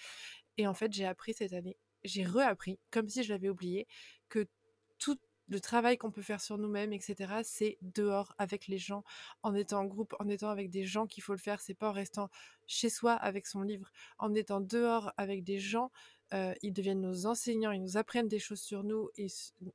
Et 0.59 0.67
en 0.67 0.75
fait, 0.75 0.93
j'ai 0.93 1.07
appris 1.07 1.35
cette 1.35 1.53
année, 1.53 1.77
j'ai 2.05 2.25
reappris, 2.25 2.79
comme 2.91 3.09
si 3.09 3.23
je 3.23 3.33
l'avais 3.33 3.49
oublié, 3.49 3.87
que 4.29 4.47
tout 4.99 5.17
le 5.49 5.61
travail 5.61 5.97
qu'on 5.97 6.11
peut 6.11 6.23
faire 6.23 6.41
sur 6.41 6.59
nous-mêmes, 6.59 6.93
etc., 6.93 7.41
c'est 7.43 7.79
dehors 7.81 8.35
avec 8.39 8.67
les 8.67 8.77
gens, 8.77 9.03
en 9.43 9.55
étant 9.55 9.81
en 9.81 9.85
groupe, 9.87 10.15
en 10.19 10.29
étant 10.29 10.51
avec 10.51 10.69
des 10.69 10.85
gens 10.85 11.07
qu'il 11.07 11.23
faut 11.23 11.33
le 11.33 11.39
faire. 11.39 11.61
C'est 11.61 11.75
pas 11.75 11.89
en 11.89 11.93
restant 11.93 12.29
chez 12.67 12.91
soi 12.91 13.13
avec 13.13 13.47
son 13.47 13.63
livre, 13.63 13.91
en 14.19 14.35
étant 14.35 14.61
dehors 14.61 15.13
avec 15.17 15.45
des 15.45 15.59
gens. 15.59 15.91
Euh, 16.35 16.55
ils 16.61 16.73
deviennent 16.73 17.01
nos 17.01 17.25
enseignants, 17.25 17.71
ils 17.71 17.81
nous 17.81 17.97
apprennent 17.97 18.29
des 18.29 18.39
choses 18.39 18.61
sur 18.61 18.85
nous 18.85 19.09
et 19.17 19.29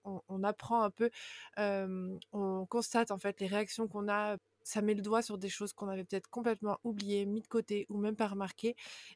on, 0.04 0.44
apprend 0.44 0.84
un 0.84 0.92
peu, 0.92 1.10
on 1.58 2.66
constate 2.70 3.10
en 3.10 3.18
fait 3.18 3.40
les 3.42 3.48
réactions 3.48 3.88
qu'on 3.88 4.08
a 4.08 4.38
ça 4.64 4.82
met 4.82 4.94
le 4.94 5.02
doigt 5.02 5.22
sur 5.22 5.38
des 5.38 5.50
choses 5.50 5.74
qu'on 5.74 5.90
avait 5.90 6.04
peut-être 6.04 6.30
complètement 6.30 6.80
oubliées, 6.84 7.26
mis 7.26 7.42
de 7.42 7.48
côté 7.48 7.86
ou 7.90 7.98
même 7.98 8.16
pas 8.16 8.28
remarquées. 8.28 8.76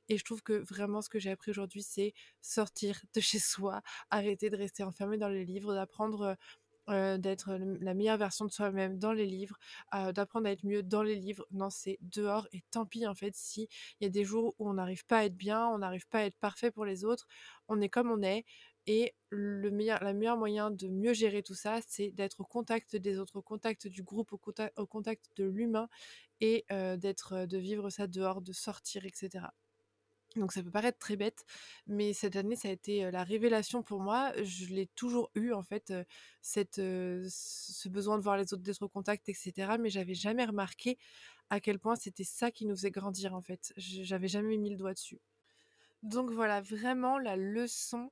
Et 0.10 0.18
je 0.18 0.24
trouve 0.24 0.42
que 0.44 0.54
vraiment 0.54 1.02
ce 1.02 1.10
que 1.10 1.20
j'ai 1.20 1.32
appris 1.32 1.52
aujourd'hui, 1.52 1.84
c'est 1.84 2.14
sortir 2.42 3.02
de 3.14 3.20
chez 3.22 3.40
soi, 3.40 3.82
arrêter 4.12 4.50
de 4.50 4.58
rester 4.58 4.84
enfermé 4.84 5.18
dans 5.18 5.30
les 5.30 5.46
livres, 5.46 5.74
d'apprendre 5.74 6.38
euh, 6.90 7.18
d'être 7.18 7.54
la 7.82 7.94
meilleure 7.94 8.18
version 8.18 8.46
de 8.46 8.52
soi-même 8.52 8.98
dans 8.98 9.12
les 9.12 9.26
livres, 9.26 9.58
euh, 9.94 10.14
d'apprendre 10.14 10.48
à 10.48 10.52
être 10.52 10.66
mieux 10.66 10.84
dans 10.84 11.04
les 11.04 11.16
livres. 11.16 11.46
Non, 11.52 11.70
c'est 11.70 11.98
dehors 12.02 12.48
et 12.54 12.64
tant 12.72 12.86
pis 12.86 13.06
en 13.06 13.14
fait 13.14 13.36
si 13.36 13.68
il 14.00 14.06
y 14.06 14.08
a 14.08 14.10
des 14.10 14.24
jours 14.24 14.56
où 14.58 14.70
on 14.70 14.76
n'arrive 14.76 15.06
pas 15.06 15.20
à 15.20 15.26
être 15.26 15.36
bien, 15.36 15.68
on 15.68 15.80
n'arrive 15.80 16.08
pas 16.08 16.20
à 16.20 16.24
être 16.24 16.38
parfait 16.40 16.72
pour 16.72 16.86
les 16.86 17.04
autres, 17.04 17.28
on 17.68 17.82
est 17.82 17.90
comme 17.90 18.10
on 18.10 18.22
est. 18.22 18.46
Et 18.88 19.14
le 19.30 19.70
meilleur, 19.70 20.02
la 20.02 20.14
moyen 20.14 20.72
de 20.72 20.88
mieux 20.88 21.14
gérer 21.14 21.44
tout 21.44 21.54
ça, 21.54 21.80
c'est 21.88 22.12
d'être 22.12 22.40
au 22.40 22.46
contact 22.46 22.96
des 22.96 23.20
autres, 23.20 23.36
au 23.36 23.42
contact 23.42 23.86
du 23.88 24.02
groupe, 24.02 24.32
au 24.32 24.38
contact, 24.88 25.30
de 25.36 25.44
l'humain 25.44 25.90
et 26.40 26.66
d'être, 26.98 27.46
de 27.46 27.58
vivre 27.58 27.90
ça 27.90 28.08
dehors, 28.08 28.42
de 28.42 28.54
sortir, 28.54 29.06
etc. 29.06 29.48
Donc 30.38 30.54
ça 30.54 30.64
peut 30.64 30.72
paraître 30.72 31.00
très 31.00 31.18
bête, 31.18 31.46
mais 31.88 32.14
cette 32.14 32.36
année, 32.36 32.56
ça 32.56 32.70
a 32.70 32.72
été 32.72 33.12
la 33.12 33.24
révélation 33.24 33.84
pour 33.84 34.00
moi. 34.00 34.32
Je 34.44 34.68
l'ai 34.68 34.88
toujours 34.88 35.32
eu, 35.36 35.52
en 35.52 35.64
fait, 35.64 35.94
cette, 36.42 36.76
ce 36.78 37.90
besoin 37.90 38.18
de 38.18 38.24
voir 38.24 38.38
les 38.38 38.54
autres, 38.54 38.64
d'être 38.64 38.84
au 38.84 38.90
contact, 38.90 39.28
etc. 39.28 39.78
Mais 39.80 39.90
j'avais 39.90 40.14
jamais 40.14 40.46
remarqué 40.46 40.98
à 41.50 41.60
quel 41.60 41.80
point 41.80 41.96
c'était 41.96 42.24
ça 42.24 42.52
qui 42.52 42.66
nous 42.66 42.76
faisait 42.76 42.92
grandir, 42.92 43.34
en 43.34 43.42
fait. 43.42 43.74
J'avais 43.76 44.28
jamais 44.28 44.58
mis 44.58 44.70
le 44.70 44.78
doigt 44.78 44.94
dessus. 44.94 45.20
Donc 46.04 46.32
voilà, 46.32 46.62
vraiment 46.62 47.18
la 47.18 47.36
leçon 47.36 48.12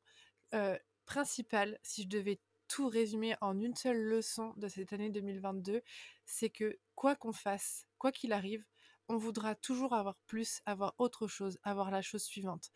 principale, 1.05 1.79
si 1.83 2.03
je 2.03 2.07
devais 2.07 2.39
tout 2.67 2.87
résumer 2.87 3.35
en 3.41 3.59
une 3.59 3.75
seule 3.75 4.01
leçon 4.01 4.53
de 4.57 4.67
cette 4.67 4.91
année 4.91 5.11
2022, 5.11 5.81
c'est 6.25 6.49
que 6.49 6.79
quoi 6.95 7.15
qu'on 7.15 7.33
fasse, 7.33 7.85
quoi 7.99 8.11
qu'il 8.11 8.33
arrive, 8.33 8.65
on 9.07 9.17
voudra 9.17 9.53
toujours 9.53 9.93
avoir 9.93 10.15
plus, 10.25 10.61
avoir 10.65 10.95
autre 10.97 11.27
chose, 11.27 11.59
avoir 11.61 11.91
la 11.91 12.01
chose 12.01 12.23
suivante. 12.23 12.71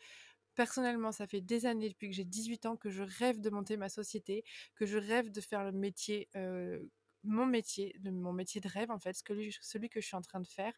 Personnellement, 0.53 1.11
ça 1.11 1.25
fait 1.25 1.41
des 1.41 1.65
années 1.65 1.89
depuis 1.89 2.09
que 2.09 2.15
j'ai 2.15 2.25
18 2.25 2.65
ans 2.67 2.77
que 2.77 2.91
je 2.91 3.01
rêve 3.01 3.39
de 3.39 3.49
monter 3.49 3.77
ma 3.77 3.89
société, 3.89 4.43
que 4.75 4.85
je 4.85 4.97
rêve 4.97 5.31
de 5.31 5.41
faire 5.41 5.63
le 5.63 5.71
métier, 5.71 6.29
mon 7.23 7.45
métier, 7.47 7.95
de 7.99 8.11
mon 8.11 8.31
métier 8.31 8.61
de 8.61 8.67
rêve 8.67 8.91
en 8.91 8.99
fait, 8.99 9.15
celui 9.15 9.89
que 9.89 10.01
je 10.01 10.05
suis 10.05 10.15
en 10.15 10.21
train 10.21 10.39
de 10.39 10.47
faire. 10.47 10.73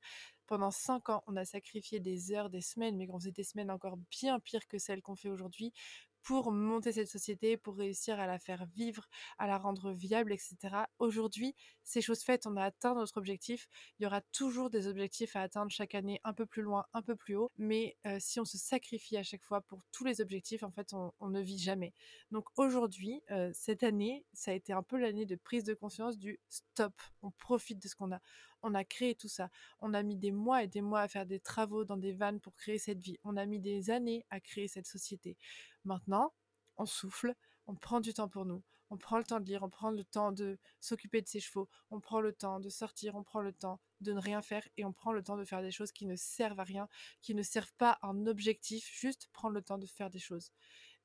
Pendant 0.47 0.71
5 0.71 1.09
ans, 1.09 1.23
on 1.27 1.35
a 1.35 1.43
sacrifié 1.43 1.99
des 1.99 2.31
heures, 2.31 2.49
des 2.49 2.61
semaines, 2.61 2.95
mais 2.95 3.07
on 3.09 3.19
faisait 3.19 3.31
des 3.31 3.43
semaines 3.43 3.71
encore 3.71 3.97
bien 3.97 4.39
pires 4.39 4.67
que 4.67 4.77
celles 4.77 5.01
qu'on 5.01 5.15
fait 5.15 5.29
aujourd'hui 5.29 5.73
pour 6.23 6.51
monter 6.51 6.91
cette 6.91 7.07
société, 7.07 7.57
pour 7.57 7.75
réussir 7.77 8.19
à 8.19 8.27
la 8.27 8.39
faire 8.39 8.65
vivre, 8.65 9.07
à 9.37 9.47
la 9.47 9.57
rendre 9.57 9.91
viable, 9.91 10.33
etc. 10.33 10.57
Aujourd'hui, 10.99 11.55
c'est 11.83 12.01
chose 12.01 12.21
faite, 12.21 12.45
on 12.45 12.55
a 12.57 12.63
atteint 12.63 12.95
notre 12.95 13.17
objectif. 13.17 13.67
Il 13.99 14.03
y 14.03 14.05
aura 14.05 14.21
toujours 14.31 14.69
des 14.69 14.87
objectifs 14.87 15.35
à 15.35 15.41
atteindre 15.41 15.71
chaque 15.71 15.95
année, 15.95 16.19
un 16.23 16.33
peu 16.33 16.45
plus 16.45 16.61
loin, 16.61 16.85
un 16.93 17.01
peu 17.01 17.15
plus 17.15 17.35
haut. 17.35 17.51
Mais 17.57 17.97
si 18.19 18.39
on 18.39 18.45
se 18.45 18.57
sacrifie 18.57 19.17
à 19.17 19.23
chaque 19.23 19.43
fois 19.43 19.61
pour 19.61 19.81
tous 19.91 20.05
les 20.05 20.21
objectifs, 20.21 20.63
en 20.63 20.71
fait, 20.71 20.93
on, 20.93 21.29
ne 21.29 21.41
vit 21.41 21.59
jamais. 21.59 21.93
Donc 22.31 22.45
aujourd'hui, 22.57 23.21
cette 23.53 23.83
année, 23.83 24.25
ça 24.33 24.51
a 24.51 24.53
été 24.53 24.73
un 24.73 24.83
peu 24.83 24.97
l'année 24.97 25.25
de 25.25 25.35
prise 25.35 25.63
de 25.63 25.73
conscience 25.73 26.17
du 26.17 26.39
stop. 26.49 26.93
On 27.21 27.31
profite 27.31 27.81
de 27.81 27.87
ce 27.87 27.95
qu'on 27.95 28.11
a. 28.11 28.19
On 28.63 28.73
a 28.75 28.83
créé 28.83 29.15
tout 29.15 29.27
ça. 29.27 29.49
On 29.79 29.93
a 29.93 30.03
mis 30.03 30.17
des 30.17 30.31
mois 30.31 30.63
et 30.63 30.67
des 30.67 30.81
mois 30.81 31.01
à 31.01 31.07
faire 31.07 31.25
des 31.25 31.39
travaux 31.39 31.85
dans 31.85 31.97
des 31.97 32.13
vannes 32.13 32.39
pour 32.39 32.55
créer 32.55 32.77
cette 32.77 32.99
vie. 32.99 33.17
On 33.23 33.37
a 33.37 33.45
mis 33.45 33.59
des 33.59 33.89
années 33.89 34.25
à 34.29 34.39
créer 34.39 34.67
cette 34.67 34.87
société. 34.87 35.37
Maintenant, 35.85 36.33
on 36.77 36.85
souffle, 36.85 37.35
on 37.67 37.75
prend 37.75 38.01
du 38.01 38.13
temps 38.13 38.29
pour 38.29 38.45
nous, 38.45 38.63
on 38.89 38.97
prend 38.97 39.17
le 39.17 39.23
temps 39.23 39.39
de 39.39 39.45
lire, 39.45 39.63
on 39.63 39.69
prend 39.69 39.89
le 39.89 40.03
temps 40.03 40.31
de 40.31 40.59
s'occuper 40.79 41.21
de 41.21 41.27
ses 41.27 41.39
chevaux, 41.39 41.69
on 41.91 41.99
prend 41.99 42.19
le 42.19 42.33
temps 42.33 42.59
de 42.59 42.69
sortir, 42.69 43.15
on 43.15 43.23
prend 43.23 43.41
le 43.41 43.53
temps 43.53 43.79
de 44.01 44.13
ne 44.13 44.19
rien 44.19 44.41
faire 44.41 44.67
et 44.77 44.83
on 44.83 44.91
prend 44.91 45.13
le 45.13 45.23
temps 45.23 45.37
de 45.37 45.45
faire 45.45 45.61
des 45.61 45.71
choses 45.71 45.91
qui 45.91 46.05
ne 46.05 46.15
servent 46.15 46.59
à 46.59 46.63
rien, 46.63 46.87
qui 47.21 47.33
ne 47.33 47.43
servent 47.43 47.73
pas 47.77 47.97
un 48.01 48.27
objectif, 48.27 48.89
juste 48.93 49.29
prendre 49.31 49.55
le 49.55 49.61
temps 49.61 49.77
de 49.77 49.85
faire 49.85 50.09
des 50.09 50.19
choses. 50.19 50.51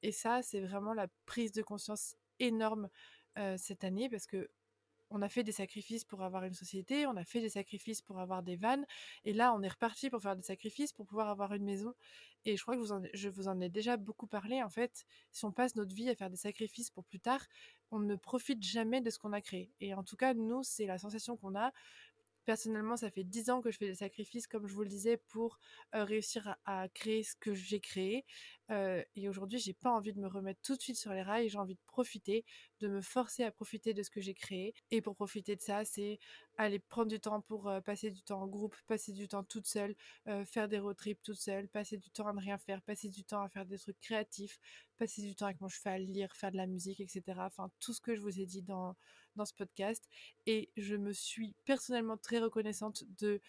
Et 0.02 0.12
ça, 0.12 0.42
c'est 0.42 0.60
vraiment 0.60 0.94
la 0.94 1.06
prise 1.26 1.52
de 1.52 1.62
conscience 1.62 2.16
énorme 2.38 2.88
euh, 3.38 3.56
cette 3.58 3.84
année 3.84 4.08
parce 4.08 4.26
que 4.26 4.50
on 5.10 5.22
a 5.22 5.28
fait 5.28 5.44
des 5.44 5.52
sacrifices 5.52 6.04
pour 6.04 6.22
avoir 6.22 6.44
une 6.44 6.54
société, 6.54 7.06
on 7.06 7.16
a 7.16 7.24
fait 7.24 7.40
des 7.40 7.50
sacrifices 7.50 8.02
pour 8.02 8.18
avoir 8.18 8.42
des 8.42 8.56
vannes, 8.56 8.86
et 9.24 9.32
là 9.32 9.54
on 9.54 9.62
est 9.62 9.68
reparti 9.68 10.10
pour 10.10 10.20
faire 10.20 10.36
des 10.36 10.42
sacrifices 10.42 10.92
pour 10.92 11.06
pouvoir 11.06 11.28
avoir 11.28 11.52
une 11.54 11.64
maison. 11.64 11.94
Et 12.44 12.56
je 12.56 12.62
crois 12.62 12.76
que 12.76 12.82
je 13.12 13.28
vous 13.28 13.48
en 13.48 13.60
ai 13.60 13.68
déjà 13.68 13.96
beaucoup 13.96 14.28
parlé. 14.28 14.62
En 14.62 14.70
fait, 14.70 15.04
si 15.32 15.44
on 15.44 15.50
passe 15.50 15.74
notre 15.74 15.94
vie 15.94 16.08
à 16.08 16.14
faire 16.14 16.30
des 16.30 16.36
sacrifices 16.36 16.90
pour 16.90 17.04
plus 17.04 17.18
tard, 17.18 17.44
on 17.90 17.98
ne 17.98 18.14
profite 18.14 18.62
jamais 18.62 19.00
de 19.00 19.10
ce 19.10 19.18
qu'on 19.18 19.32
a 19.32 19.40
créé. 19.40 19.72
Et 19.80 19.94
en 19.94 20.04
tout 20.04 20.16
cas, 20.16 20.32
nous, 20.32 20.62
c'est 20.62 20.86
la 20.86 20.98
sensation 20.98 21.36
qu'on 21.36 21.56
a. 21.56 21.72
Personnellement, 22.46 22.96
ça 22.96 23.10
fait 23.10 23.24
dix 23.24 23.50
ans 23.50 23.60
que 23.60 23.72
je 23.72 23.76
fais 23.76 23.88
des 23.88 23.96
sacrifices, 23.96 24.46
comme 24.46 24.68
je 24.68 24.72
vous 24.72 24.82
le 24.82 24.88
disais, 24.88 25.16
pour 25.16 25.58
réussir 25.92 26.56
à, 26.64 26.88
créer 26.88 27.24
ce 27.24 27.34
que 27.34 27.54
j'ai 27.54 27.80
créé. 27.80 28.24
et 28.70 29.28
aujourd'hui, 29.28 29.58
j'ai 29.58 29.74
pas 29.74 29.90
envie 29.90 30.12
de 30.12 30.20
me 30.20 30.28
remettre 30.28 30.60
tout 30.62 30.76
de 30.76 30.80
suite 30.80 30.96
sur 30.96 31.12
les 31.12 31.22
rails. 31.22 31.48
J'ai 31.48 31.58
envie 31.58 31.74
de 31.74 31.80
profiter, 31.86 32.44
de 32.80 32.88
me 32.88 33.00
forcer 33.00 33.42
à 33.42 33.50
profiter 33.50 33.94
de 33.94 34.02
ce 34.04 34.10
que 34.10 34.20
j'ai 34.20 34.34
créé. 34.34 34.74
Et 34.92 35.02
pour 35.02 35.16
profiter 35.16 35.56
de 35.56 35.60
ça, 35.60 35.84
c'est 35.84 36.20
aller 36.56 36.78
prendre 36.78 37.08
du 37.08 37.18
temps 37.18 37.40
pour 37.40 37.68
passer 37.84 38.12
du 38.12 38.22
temps 38.22 38.42
en 38.42 38.46
groupe, 38.46 38.76
passer 38.86 39.12
du 39.12 39.26
temps 39.26 39.42
toute 39.42 39.66
seule, 39.66 39.96
faire 40.44 40.68
des 40.68 40.78
road 40.78 40.96
trips 40.96 41.22
toute 41.24 41.40
seule, 41.40 41.68
passer 41.68 41.96
du 41.98 42.10
temps 42.10 42.28
à 42.28 42.32
ne 42.32 42.40
rien 42.40 42.58
faire, 42.58 42.80
passer 42.82 43.08
du 43.08 43.24
temps 43.24 43.42
à 43.42 43.48
faire 43.48 43.66
des 43.66 43.78
trucs 43.78 43.98
créatifs, 43.98 44.60
passer 44.98 45.22
du 45.22 45.34
temps 45.34 45.46
avec 45.46 45.60
mon 45.60 45.68
cheval, 45.68 46.04
lire, 46.04 46.34
faire 46.36 46.52
de 46.52 46.56
la 46.56 46.66
musique, 46.68 47.00
etc. 47.00 47.22
Enfin, 47.38 47.70
tout 47.80 47.92
ce 47.92 48.00
que 48.00 48.14
je 48.14 48.20
vous 48.20 48.40
ai 48.40 48.46
dit 48.46 48.62
dans 48.62 48.94
dans 49.36 49.46
ce 49.46 49.54
podcast. 49.54 50.04
Et 50.46 50.70
je 50.76 50.96
me 50.96 51.12
suis 51.12 51.54
personnellement 51.64 52.16
très 52.16 52.38
reconnaissante 52.38 53.04
de 53.18 53.40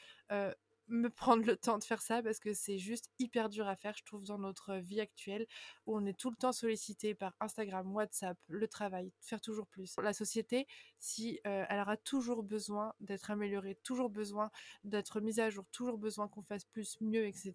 me 0.89 1.10
prendre 1.10 1.45
le 1.45 1.58
temps 1.58 1.78
de 1.78 1.84
faire 1.84 2.02
ça 2.02 2.23
parce 2.23 2.39
que 2.39 2.54
c'est 2.54 2.78
juste 2.78 3.10
hyper 3.19 3.50
dur 3.50 3.67
à 3.67 3.76
faire, 3.76 3.93
je 3.97 4.06
trouve, 4.06 4.23
dans 4.23 4.38
notre 4.38 4.76
vie 4.76 5.02
actuelle 5.02 5.45
où 5.86 5.97
on 5.97 6.06
est 6.06 6.17
tout 6.17 6.30
le 6.30 6.38
temps 6.38 6.54
sollicité 6.54 7.13
par 7.13 7.36
Instagram, 7.41 7.93
WhatsApp, 7.93 8.38
le 8.47 8.69
travail, 8.69 9.12
faire 9.19 9.41
toujours 9.41 9.67
plus. 9.67 9.93
La 10.02 10.13
société, 10.13 10.65
si 10.97 11.41
elle 11.43 11.82
aura 11.82 11.97
toujours 11.97 12.41
besoin 12.41 12.93
d'être 13.02 13.32
améliorée, 13.32 13.76
toujours 13.84 14.10
besoin 14.10 14.50
d'être 14.86 15.19
mise 15.19 15.39
à 15.39 15.50
jour, 15.50 15.65
toujours 15.73 15.97
besoin 15.97 16.30
qu'on 16.30 16.43
fasse 16.43 16.63
plus, 16.63 16.97
mieux, 17.02 17.26
etc. 17.26 17.54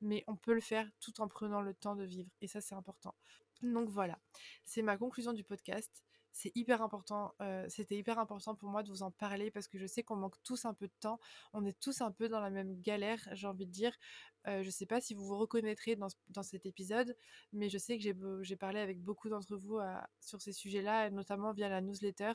Mais 0.00 0.24
on 0.26 0.36
peut 0.36 0.54
le 0.54 0.62
faire 0.62 0.88
tout 1.00 1.20
en 1.20 1.28
prenant 1.28 1.60
le 1.60 1.74
temps 1.74 1.96
de 1.96 2.04
vivre 2.04 2.30
et 2.40 2.48
ça, 2.48 2.62
c'est 2.62 2.74
important. 2.74 3.14
Donc 3.60 3.90
voilà, 3.90 4.18
c'est 4.64 4.80
ma 4.80 4.96
conclusion 4.96 5.34
du 5.34 5.44
podcast 5.44 6.02
C'était 6.34 7.96
hyper 7.96 8.18
important 8.18 8.54
pour 8.56 8.68
moi 8.68 8.82
de 8.82 8.90
vous 8.90 9.02
en 9.02 9.12
parler 9.12 9.52
parce 9.52 9.68
que 9.68 9.78
je 9.78 9.86
sais 9.86 10.02
qu'on 10.02 10.16
manque 10.16 10.34
tous 10.42 10.64
un 10.64 10.74
peu 10.74 10.88
de 10.88 10.92
temps. 11.00 11.20
On 11.52 11.64
est 11.64 11.78
tous 11.80 12.00
un 12.00 12.10
peu 12.10 12.28
dans 12.28 12.40
la 12.40 12.50
même 12.50 12.80
galère, 12.82 13.20
j'ai 13.32 13.46
envie 13.46 13.66
de 13.66 13.70
dire. 13.70 13.96
je 14.46 14.64
ne 14.64 14.70
sais 14.70 14.84
pas 14.84 15.00
si 15.00 15.14
vous 15.14 15.24
vous 15.24 15.38
reconnaîtrez 15.38 15.96
dans, 15.96 16.42
cet 16.42 16.66
épisode, 16.66 17.16
mais 17.52 17.68
je 17.68 17.78
sais 17.78 17.98
que 17.98 18.42
j'ai 18.42 18.56
parlé 18.56 18.80
avec 18.80 19.00
beaucoup 19.00 19.28
d'entre 19.28 19.56
vous 19.56 19.78
sur 20.20 20.42
ces 20.42 20.52
sujets-là, 20.52 21.10
notamment 21.10 21.52
via 21.52 21.68
la 21.68 21.80
newsletter. 21.80 22.32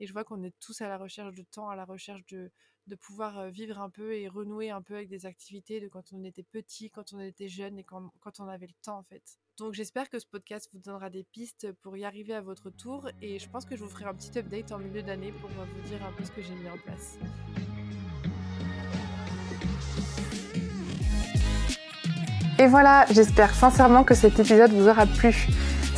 Et 0.00 0.06
je 0.06 0.12
vois 0.12 0.24
qu'on 0.24 0.42
est 0.42 0.54
tous 0.58 0.80
à 0.80 0.88
la 0.88 0.96
recherche 0.96 1.34
de 1.34 1.42
temps, 1.42 1.68
à 1.68 1.76
la 1.76 1.84
recherche 1.84 2.24
de, 2.26 2.50
de 2.86 2.94
pouvoir 2.96 3.48
vivre 3.50 3.80
un 3.80 3.90
peu 3.90 4.14
et 4.14 4.28
renouer 4.28 4.70
un 4.70 4.82
peu 4.82 4.94
avec 4.96 5.08
des 5.08 5.26
activités 5.26 5.80
de 5.80 5.88
quand 5.88 6.12
on 6.12 6.24
était 6.24 6.42
petit, 6.42 6.90
quand 6.90 7.12
on 7.12 7.20
était 7.20 7.48
jeune 7.48 7.78
et 7.78 7.84
quand, 7.84 8.10
quand 8.20 8.40
on 8.40 8.48
avait 8.48 8.66
le 8.66 8.74
temps 8.82 8.98
en 8.98 9.02
fait. 9.02 9.22
Donc 9.58 9.74
j'espère 9.74 10.08
que 10.08 10.18
ce 10.18 10.26
podcast 10.26 10.68
vous 10.72 10.80
donnera 10.80 11.10
des 11.10 11.24
pistes 11.24 11.72
pour 11.82 11.96
y 11.96 12.04
arriver 12.04 12.34
à 12.34 12.40
votre 12.40 12.70
tour 12.70 13.08
et 13.20 13.38
je 13.38 13.48
pense 13.48 13.64
que 13.64 13.76
je 13.76 13.82
vous 13.82 13.90
ferai 13.90 14.06
un 14.06 14.14
petit 14.14 14.38
update 14.38 14.72
en 14.72 14.78
milieu 14.78 15.02
d'année 15.02 15.32
pour 15.32 15.50
vous 15.50 15.88
dire 15.88 16.04
un 16.04 16.12
peu 16.12 16.24
ce 16.24 16.30
que 16.30 16.42
j'ai 16.42 16.54
mis 16.54 16.68
en 16.68 16.78
place. 16.78 17.18
Et 22.58 22.66
voilà, 22.66 23.06
j'espère 23.10 23.54
sincèrement 23.54 24.04
que 24.04 24.14
cet 24.14 24.38
épisode 24.38 24.70
vous 24.72 24.88
aura 24.88 25.06
plu. 25.06 25.48